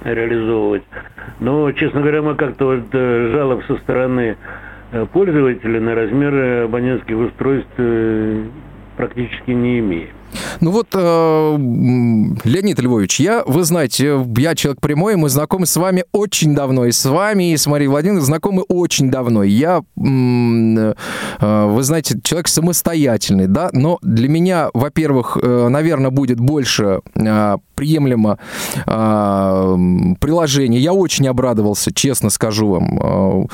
[0.03, 0.85] реализовывать.
[1.41, 4.37] Но, честно говоря, мы как-то вот э, жалоб со стороны
[4.93, 8.45] э, пользователя на размеры абонентских устройств э,
[8.97, 10.11] практически не имеем.
[10.61, 11.57] Ну вот, э,
[12.45, 16.93] Леонид Львович, я, вы знаете, я человек прямой, мы знакомы с вами очень давно, и
[16.93, 19.43] с вами, и с Марией Владимировной знакомы очень давно.
[19.43, 20.95] Я, м, э,
[21.41, 28.39] вы знаете, человек самостоятельный, да, но для меня, во-первых, э, наверное, будет больше э, приемлемо
[28.87, 29.77] э,
[30.21, 30.81] приложение.
[30.81, 33.47] Я очень обрадовался, честно скажу вам, э,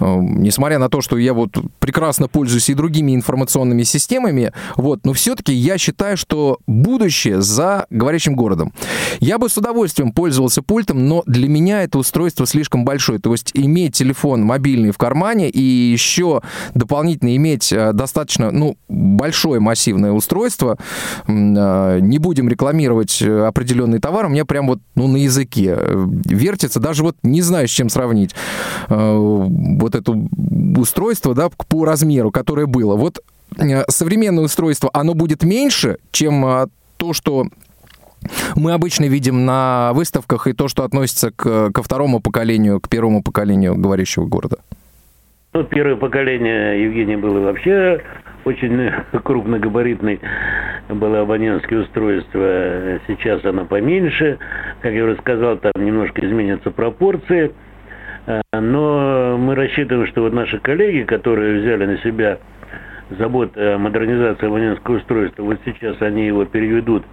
[0.00, 5.12] э, несмотря на то, что я вот прекрасно пользуюсь и другими информационными системами, вот, но
[5.12, 6.27] все-таки я считаю, что
[6.66, 8.72] будущее за говорящим городом.
[9.20, 13.18] Я бы с удовольствием пользовался пультом, но для меня это устройство слишком большое.
[13.18, 16.42] То есть иметь телефон мобильный в кармане и еще
[16.74, 20.76] дополнительно иметь э, достаточно, ну, большое массивное устройство,
[21.26, 26.80] э, не будем рекламировать э, определенный товар, у меня прям вот, ну, на языке вертится,
[26.80, 28.34] даже вот не знаю, с чем сравнить
[28.88, 30.12] вот это
[30.76, 32.96] устройство, да, по размеру, которое было.
[32.96, 33.20] Вот
[33.88, 37.44] современное устройство, оно будет меньше, чем э, то, что
[38.56, 43.22] мы обычно видим на выставках и то, что относится к, ко второму поколению, к первому
[43.22, 44.58] поколению говорящего города.
[45.54, 48.02] Ну, первое поколение Евгения было вообще
[48.44, 48.90] очень
[49.24, 50.20] крупногабаритный,
[50.88, 53.00] было абонентское устройство.
[53.06, 54.38] Сейчас оно поменьше.
[54.82, 57.52] Как я уже сказал, там немножко изменятся пропорции.
[58.26, 62.38] Э, Но мы рассчитываем, что вот наши коллеги, которые взяли на себя
[63.10, 67.04] заботу о модернизации абонентского устройства, вот сейчас они его переведут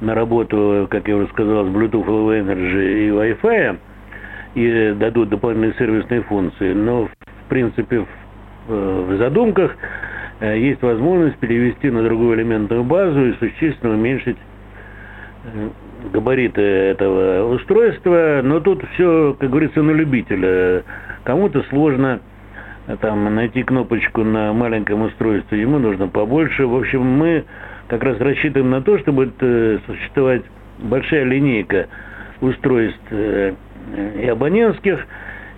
[0.00, 3.78] на работу, как я уже сказал, с Bluetooth Low Energy и Wi-Fi
[4.54, 6.72] и дадут дополнительные сервисные функции.
[6.72, 8.06] Но, в принципе, в,
[8.68, 9.76] э, в задумках
[10.40, 14.38] э, есть возможность перевести на другую элементную базу и существенно уменьшить
[15.44, 15.68] э,
[16.12, 18.40] габариты этого устройства.
[18.42, 20.82] Но тут все, как говорится, на любителя.
[21.24, 22.29] Кому-то сложно э,
[22.96, 26.66] там найти кнопочку на маленьком устройстве, ему нужно побольше.
[26.66, 27.44] В общем, мы
[27.88, 30.42] как раз рассчитываем на то, что будет э, существовать
[30.78, 31.88] большая линейка
[32.40, 33.54] устройств э,
[34.20, 35.06] и абонентских,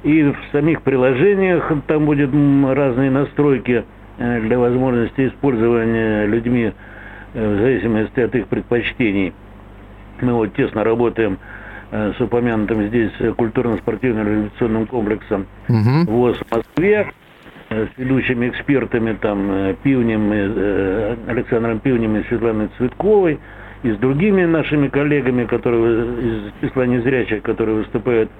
[0.02, 3.84] и в самих приложениях там будет м, разные настройки
[4.18, 6.72] э, для возможности использования людьми
[7.34, 9.32] э, в зависимости от их предпочтений.
[10.20, 11.38] Мы вот тесно работаем
[11.90, 16.06] э, с упомянутым здесь э, культурно-спортивным революционным комплексом Мгм.
[16.06, 17.21] ВОЗ в Москве э,
[17.72, 23.38] с ведущими экспертами, там, э, Пивнем, э, Александром Пивнем и Светланой Цветковой,
[23.82, 28.30] и с другими нашими коллегами, которые из числа незрячих, которые выступают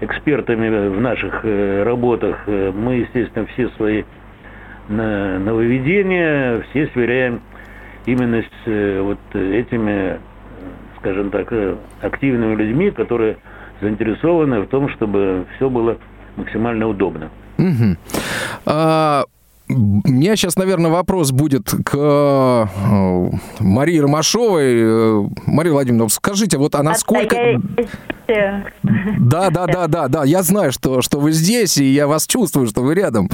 [0.00, 2.42] экспертами в наших э, работах.
[2.46, 4.04] Э, Мы, естественно, все свои
[4.88, 7.40] нововведения, все сверяем
[8.06, 10.18] именно с э, вот этими, э,
[10.98, 13.36] скажем так, э, активными людьми, которые
[13.80, 15.98] заинтересованы в том, чтобы все было
[16.36, 17.30] максимально удобно.
[17.58, 17.98] Мгм.
[18.66, 19.24] А,
[19.68, 19.74] у
[20.10, 23.30] меня сейчас, наверное, вопрос будет к э,
[23.60, 24.74] Марии Ромашовой.
[24.76, 27.60] Э, Мария Владимировна, скажите, вот а насколько...
[28.32, 28.64] Э,
[29.18, 30.24] Да, да, да, да, да.
[30.24, 33.30] Я знаю, что, что вы здесь, и я вас чувствую, что вы рядом.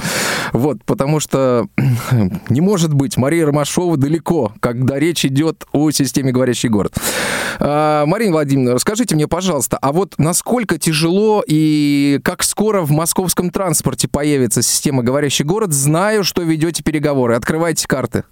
[0.53, 1.67] Вот, потому что
[2.49, 6.93] не может быть Мария Ромашова далеко, когда речь идет о системе «Говорящий город».
[7.59, 13.49] А, Марина Владимировна, расскажите мне, пожалуйста, а вот насколько тяжело и как скоро в московском
[13.49, 17.35] транспорте появится система «Говорящий город», знаю, что ведете переговоры.
[17.35, 18.23] Открывайте карты.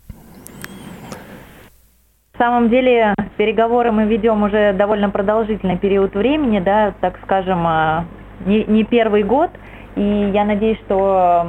[2.34, 8.06] На самом деле переговоры мы ведем уже довольно продолжительный период времени, да, так скажем, а,
[8.46, 9.52] не, не первый год.
[9.96, 11.48] И я надеюсь, что,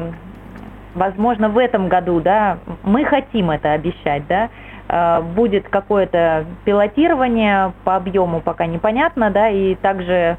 [0.95, 4.51] возможно, в этом году, да, мы хотим это обещать, да,
[4.89, 10.37] а, будет какое-то пилотирование по объему, пока непонятно, да, и также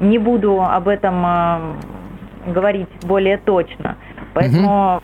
[0.00, 1.60] не буду об этом а,
[2.46, 3.96] говорить более точно.
[4.34, 5.00] Поэтому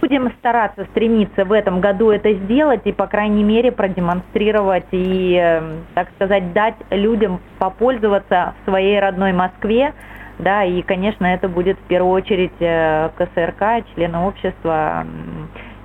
[0.00, 5.62] будем стараться стремиться в этом году это сделать и, по крайней мере, продемонстрировать и, э,
[5.94, 9.94] так сказать, дать людям попользоваться в своей родной Москве.
[10.38, 15.06] Да, и, конечно, это будет в первую очередь э, КСРК, члены общества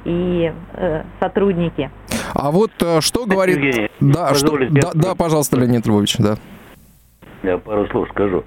[0.03, 1.89] и э, сотрудники.
[2.33, 3.57] А вот э, что говорит...
[3.57, 4.57] Евгений, да, что...
[4.57, 6.35] да, да, пожалуйста, Леонид Львович, да.
[7.43, 8.43] Я пару слов скажу.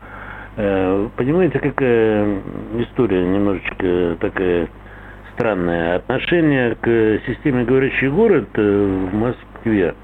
[0.56, 2.40] Э, Понимаете, какая
[2.78, 4.68] история немножечко такая
[5.34, 5.96] странная.
[5.96, 9.94] Отношение к системе «Говорящий город» э, в Москве,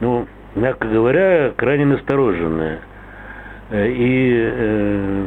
[0.00, 2.80] ну, мягко говоря, крайне настороженное.
[3.70, 5.26] Э, И, э,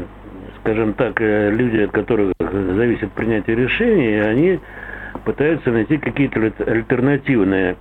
[0.62, 4.60] скажем так, люди, от которых зависит принятие решений, они
[5.26, 7.76] пытаются найти какие-то альт- альтернативные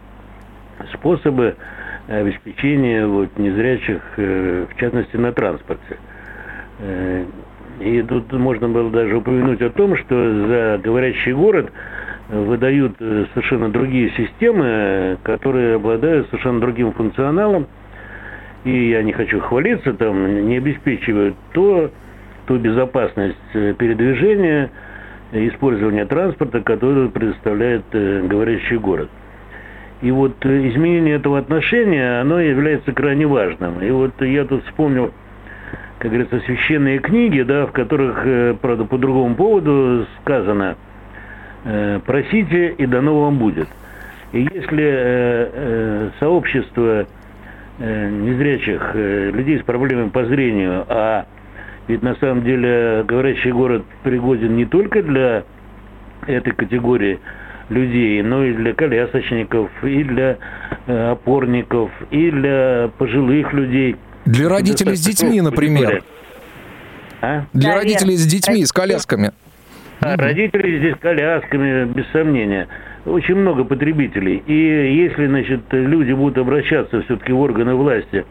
[0.94, 1.56] способы
[2.08, 5.96] обеспечения вот, незрячих, в частности, на транспорте.
[7.80, 11.70] Э, И тут можно было даже упомянуть о том, что за говорящий город
[12.28, 17.66] выдают э, совершенно другие системы, э, которые обладают совершенно другим функционалом.
[18.64, 21.90] И я не хочу хвалиться, там не обеспечивают то,
[22.46, 24.70] ту безопасность э, передвижения,
[25.32, 29.10] э, использования транспорта, которую предоставляет э, говорящий город.
[30.00, 33.82] И вот э, изменение этого отношения, оно является крайне важным.
[33.82, 35.12] И вот я тут вспомнил,
[36.02, 40.76] как говорится, священные книги, да, в которых, э, правда, по другому поводу сказано
[41.64, 43.68] э, «просите, и дано вам будет».
[44.32, 47.06] И если э, сообщество
[47.78, 51.26] незрячих людей с проблемами по зрению, а
[51.88, 55.44] ведь на самом деле говорящий город пригоден не только для
[56.26, 57.18] этой категории
[57.70, 60.36] людей, но и для колясочников, и для
[60.86, 63.96] опорников, и для пожилых людей.
[64.24, 66.02] Для родителей с детьми, например.
[67.20, 67.44] А?
[67.52, 69.32] Для родителей с детьми, с колясками.
[70.00, 72.66] А родители здесь колясками, без сомнения.
[73.06, 74.42] Очень много потребителей.
[74.46, 78.24] И если, значит, люди будут обращаться все-таки в органы власти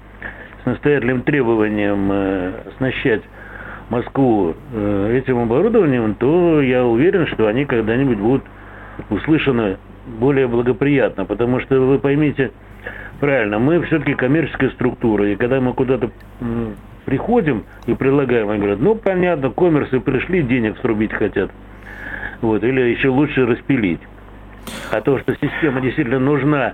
[0.64, 3.22] с настоятельным требованием э, оснащать
[3.90, 8.44] Москву э, этим оборудованием, то я уверен, что они когда-нибудь будут
[9.10, 9.78] услышаны
[10.20, 11.26] более благоприятно.
[11.26, 12.52] Потому что вы поймите
[13.22, 15.30] правильно, мы все-таки коммерческая структура.
[15.30, 16.12] И когда мы куда-то
[17.06, 21.52] приходим и предлагаем, они говорят, ну понятно, коммерсы пришли, денег срубить хотят.
[22.42, 24.02] Вот, или еще лучше распилить.
[24.92, 26.74] А то, что система действительно нужна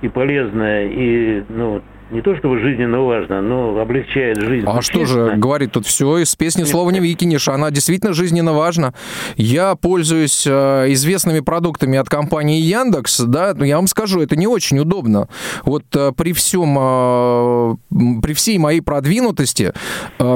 [0.00, 1.82] и полезная, и ну,
[2.12, 4.66] не то чтобы жизненно важно, но облегчает жизнь.
[4.66, 8.94] А что же, говорит тут все, из песни слова не выкинешь, она действительно жизненно важна.
[9.36, 14.46] Я пользуюсь э, известными продуктами от компании Яндекс, да, но я вам скажу, это не
[14.46, 15.28] очень удобно.
[15.64, 17.76] Вот э, при всем, э,
[18.22, 19.72] при всей моей продвинутости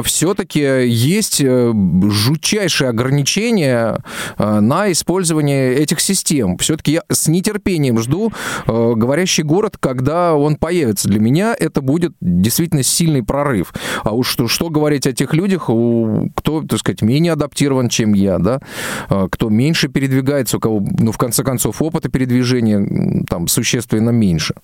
[0.02, 1.72] все-таки есть э,
[2.10, 4.02] жутчайшие ограничения
[4.38, 6.56] э, на использование этих систем.
[6.58, 8.32] Все-таки я с нетерпением жду
[8.66, 11.08] э, говорящий город, когда он появится.
[11.08, 13.72] Для меня это будет действительно сильный прорыв.
[14.04, 18.38] А уж что, что говорить о тех людях, кто, так сказать, менее адаптирован, чем я,
[18.38, 18.60] да,
[19.10, 24.54] э, кто меньше передвигается, у кого, ну, в конце концов, опыта передвижения там существенно меньше.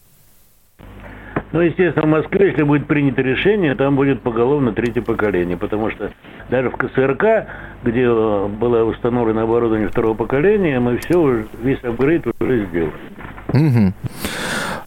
[1.53, 6.11] Ну, естественно, в Москве, если будет принято решение, там будет поголовно третье поколение, потому что
[6.49, 7.47] даже в КСРК,
[7.85, 12.93] где э, было установлено оборудование второго поколения, мы все, весь апгрейд уже сделали.
[13.53, 13.95] Мгм.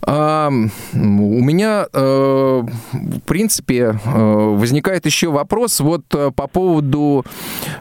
[0.08, 2.64] А, у меня, э,
[2.94, 7.26] в принципе, э, возникает еще вопрос вот э, по поводу,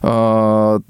[0.00, 0.82] так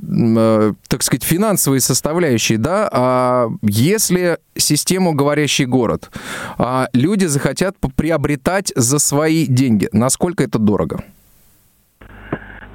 [1.03, 6.11] сказать, финансовой составляющей, да, а если систему «Говорящий город»,
[6.59, 11.03] а люди захотят приобретать за свои деньги, насколько это дорого?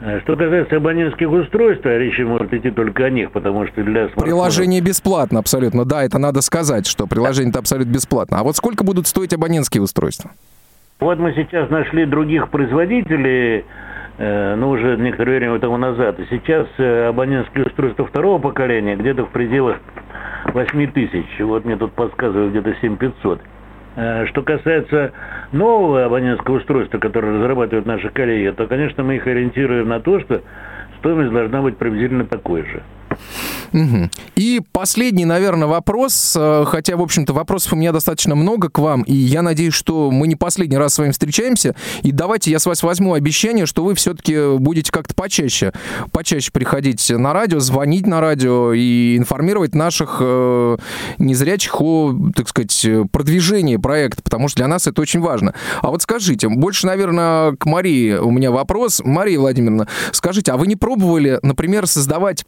[0.01, 4.05] Э, Что касается абонентских устройств, а речь может идти только о них, потому что для
[4.07, 8.39] смартфонов- Приложение бесплатно абсолютно, да, это надо сказать, что приложение-то абсолютно бесплатно.
[8.39, 10.31] А вот сколько будут стоить абонентские устройства?
[10.99, 13.65] Вот мы сейчас нашли других производителей,
[14.17, 16.19] э, ну, уже некоторое время тому назад.
[16.19, 19.77] И сейчас э, абонентские устройства второго поколения где-то в пределах
[20.53, 21.25] 8 тысяч.
[21.39, 23.39] Вот мне тут подсказывают где-то 7500.
[23.39, 23.43] Э,
[23.95, 25.11] Что касается
[25.51, 30.41] нового абонентского устройства, которое разрабатывают наши коллеги, то, конечно, мы их ориентируем на то, что
[30.99, 32.81] стоимость должна быть приблизительно такой же.
[33.73, 34.09] Угу.
[34.35, 39.03] И последний, наверное, вопрос, э, хотя, в общем-то, вопросов у меня достаточно много к вам,
[39.03, 42.65] и я надеюсь, что мы не последний раз с вами встречаемся, и давайте я с
[42.65, 45.71] вас возьму обещание, что вы все-таки будете как-то почаще,
[46.11, 50.77] почаще приходить на радио, звонить на радио и информировать наших э,
[51.17, 55.53] незрячих о, так сказать, продвижении проекта, потому что для нас это очень важно.
[55.81, 59.01] А вот скажите, больше, наверное, к Марии у меня вопрос.
[59.03, 62.45] Мария Владимировна, скажите, а вы не пробовали, например, создавать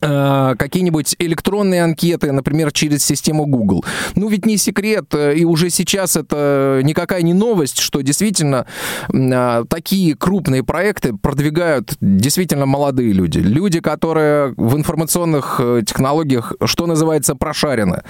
[0.00, 3.84] какие-нибудь электронные анкеты, например, через систему Google.
[4.16, 8.66] Ну, ведь не секрет, э, и уже сейчас это никакая не новость, что действительно
[9.12, 13.38] э, такие крупные проекты продвигают действительно молодые люди.
[13.38, 18.02] Люди, которые в информационных технологиях, что называется, прошарены.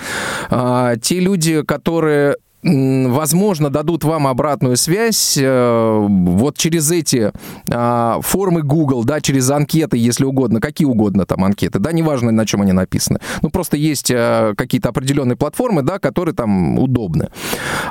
[0.50, 7.32] А, те люди, которые возможно, дадут вам обратную связь э, вот через эти
[7.70, 12.46] а, формы Google, да, через анкеты, если угодно, какие угодно там анкеты, да, неважно, на
[12.46, 13.20] чем они написаны.
[13.42, 17.28] Ну, просто есть э, какие-то определенные платформы, да, которые там удобны.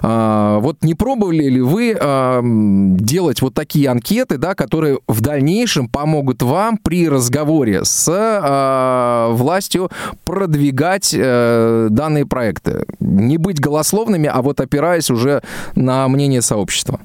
[0.02, 5.88] А, вот не пробовали ли вы а, делать вот такие анкеты, да, которые в дальнейшем
[5.88, 9.92] помогут вам при разговоре с властью
[10.26, 12.86] продвигать э, данные проекты?
[13.00, 15.42] Не быть голословными, а вот опираясь уже
[15.76, 17.00] на мнение сообщества.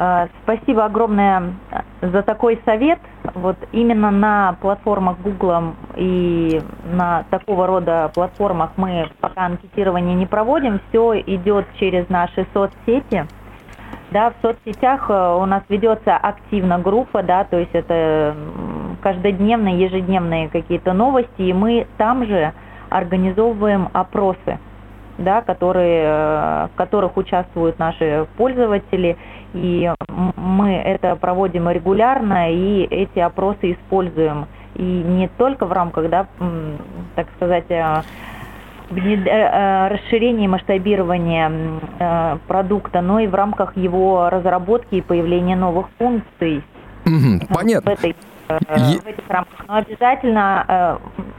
[0.00, 1.54] А, спасибо огромное
[2.00, 3.00] за такой совет.
[3.34, 10.80] Вот именно на платформах Google и на такого рода платформах мы пока анкетирование не проводим.
[10.88, 13.26] Все идет через наши соцсети.
[14.10, 18.34] Да, в соцсетях э, у нас ведется активно группа, да, то есть это
[19.02, 22.54] каждодневные, ежедневные какие-то новости, и мы там же
[22.88, 24.58] организовываем опросы,
[25.18, 29.16] да, которые, э, в которых участвуют наши пользователи,
[29.52, 29.92] и
[30.36, 34.46] мы это проводим регулярно, и эти опросы используем.
[34.76, 36.26] И не только в рамках, да,
[37.16, 38.02] так сказать, э,
[38.90, 41.50] э, расширения и масштабирования
[42.46, 46.62] продукта, но и в рамках его разработки и появления новых функций.
[47.48, 47.90] понятно.
[47.90, 48.14] В этой
[48.48, 49.66] в этих рамках.
[49.68, 50.96] Но обязательно э,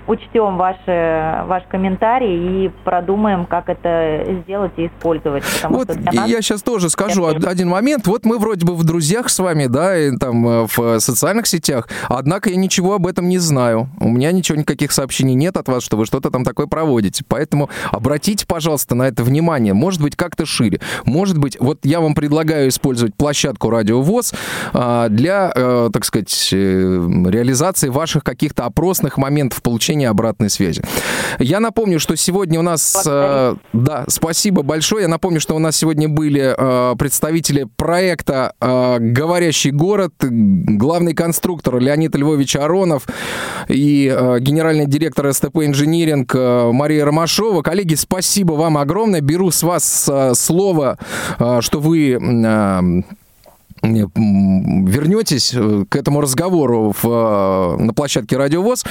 [0.07, 5.43] учтем ваши, ваш комментарий и продумаем, как это сделать и использовать.
[5.64, 6.28] Вот нас...
[6.28, 8.07] я сейчас тоже скажу один момент.
[8.07, 11.88] Вот мы вроде бы в друзьях с вами, да, и там э, в социальных сетях,
[12.07, 13.89] однако я ничего об этом не знаю.
[13.99, 17.24] У меня ничего, никаких сообщений нет от вас, что вы что-то там такое проводите.
[17.28, 19.74] Поэтому обратите, пожалуйста, на это внимание.
[19.74, 20.80] Может быть, как-то шире.
[21.05, 24.34] Может быть, вот я вам предлагаю использовать площадку Радио ВОЗ
[24.74, 25.51] а, для,
[25.91, 26.53] так сказать,
[26.99, 30.83] реализации ваших каких-то опросных моментов получения обратной связи.
[31.39, 33.03] Я напомню, что сегодня у нас...
[33.05, 35.03] Э, да, спасибо большое.
[35.03, 41.77] Я напомню, что у нас сегодня были э, представители проекта э, «Говорящий город», главный конструктор
[41.79, 43.07] Леонид Львович Аронов
[43.67, 44.05] и
[44.39, 47.61] генеральный директор СТП «Инжиниринг» Мария Ромашова.
[47.61, 49.21] Коллеги, спасибо вам огромное.
[49.21, 50.97] Беру с вас слово,
[51.61, 53.03] что вы
[53.82, 58.86] вернетесь э, к этому разговору в, э, на площадке Радиовоз.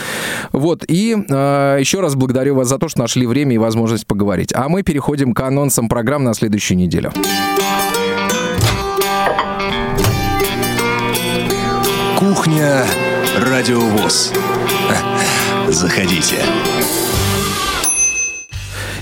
[0.52, 4.52] Вот, и э, еще раз благодарю вас за то, что нашли время и возможность поговорить.
[4.54, 7.12] А мы переходим к анонсам программ на следующую неделю.
[12.18, 12.84] Кухня
[13.38, 14.32] Радиовоз.
[15.68, 16.36] Заходите.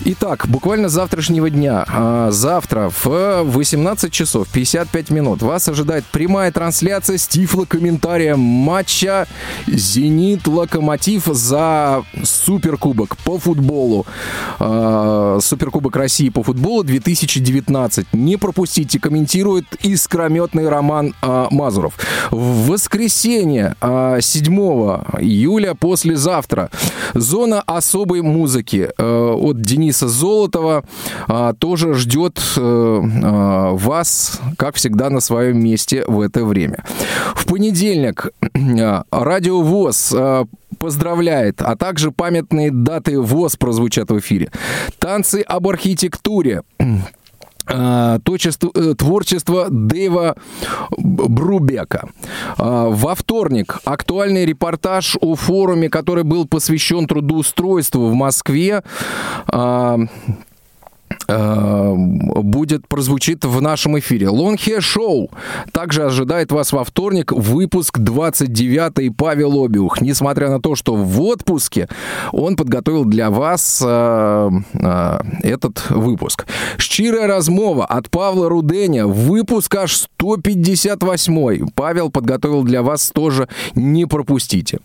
[0.09, 7.19] Итак, буквально завтрашнего дня, а, завтра в 18 часов 55 минут вас ожидает прямая трансляция
[7.19, 9.27] с тифло-комментарием матча
[9.67, 14.07] «Зенит-Локомотив» за Суперкубок по футболу.
[14.61, 18.07] А, Суперкубок России по футболу 2019.
[18.13, 21.95] Не пропустите, комментирует искрометный Роман а, Мазуров.
[22.31, 24.55] В воскресенье 7
[25.19, 26.71] июля послезавтра
[27.15, 30.85] зона особой музыки от Дениса Дениса Золотова
[31.29, 36.85] а, тоже ждет э, а, вас, как всегда, на своем месте в это время.
[37.35, 40.15] В понедельник а, Радио ВОЗ
[40.79, 44.51] поздравляет, а также памятные даты ВОЗ прозвучат в эфире.
[44.99, 46.63] Танцы об архитектуре.
[48.25, 50.37] Творчество, э, творчество Дэйва
[50.99, 52.09] Брубека.
[52.59, 58.83] Во вторник актуальный репортаж о форуме, который был посвящен трудоустройству в Москве.
[61.29, 64.29] Э, будет прозвучит в нашем эфире.
[64.29, 65.31] Лонхе Шоу
[65.73, 70.01] также ожидает вас во вторник выпуск 29 Павел Обиух.
[70.01, 71.89] Несмотря на то, что в отпуске,
[72.33, 76.47] он подготовил для вас э, э, этот выпуск.
[76.79, 79.07] Щирая размова от Павла Руденя.
[79.07, 81.67] Выпуск аж 158.
[81.75, 83.49] Павел подготовил для вас тоже.
[83.75, 84.79] Не пропустите.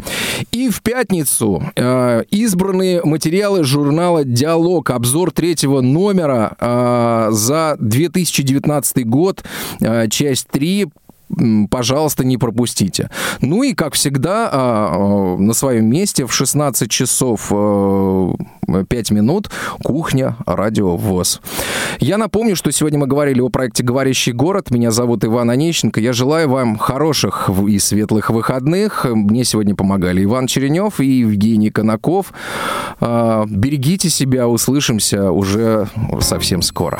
[0.51, 4.89] И в пятницу э, избранные материалы журнала «Диалог».
[4.89, 6.11] Обзор третьего номера
[6.59, 9.43] э, за 2019 год,
[9.82, 10.91] э, часть 3 м,
[11.70, 13.10] пожалуйста, не пропустите.
[13.42, 18.34] Ну и, как всегда, а, а, на своем месте в 16 часов э,
[18.88, 19.50] 5 минут
[19.84, 21.42] кухня Радио ВОЗ.
[22.00, 24.72] Я напомню, что сегодня мы говорили о проекте «Говорящий город».
[24.72, 26.00] Меня зовут Иван Онищенко.
[26.00, 29.06] Я желаю вам хороших и светлых выходных.
[29.06, 32.34] Мне сегодня помогали Иван Черенев и Евгений Конаков.
[33.00, 35.88] А, Берегите себя, услышимся уже
[36.22, 37.00] совсем скоро.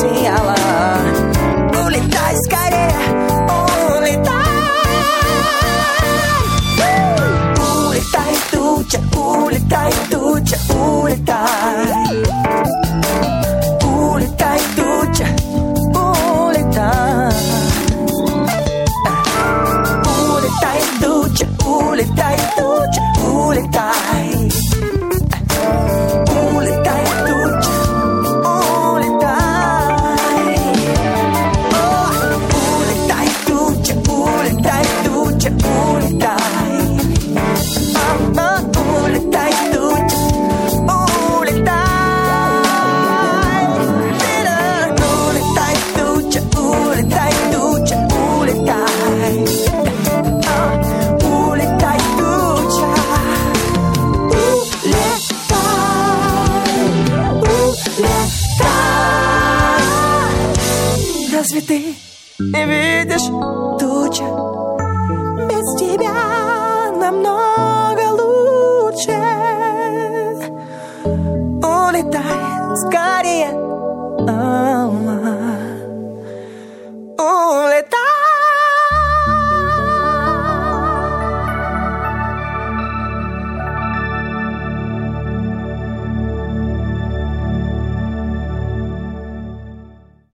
[0.00, 0.49] Солнце всем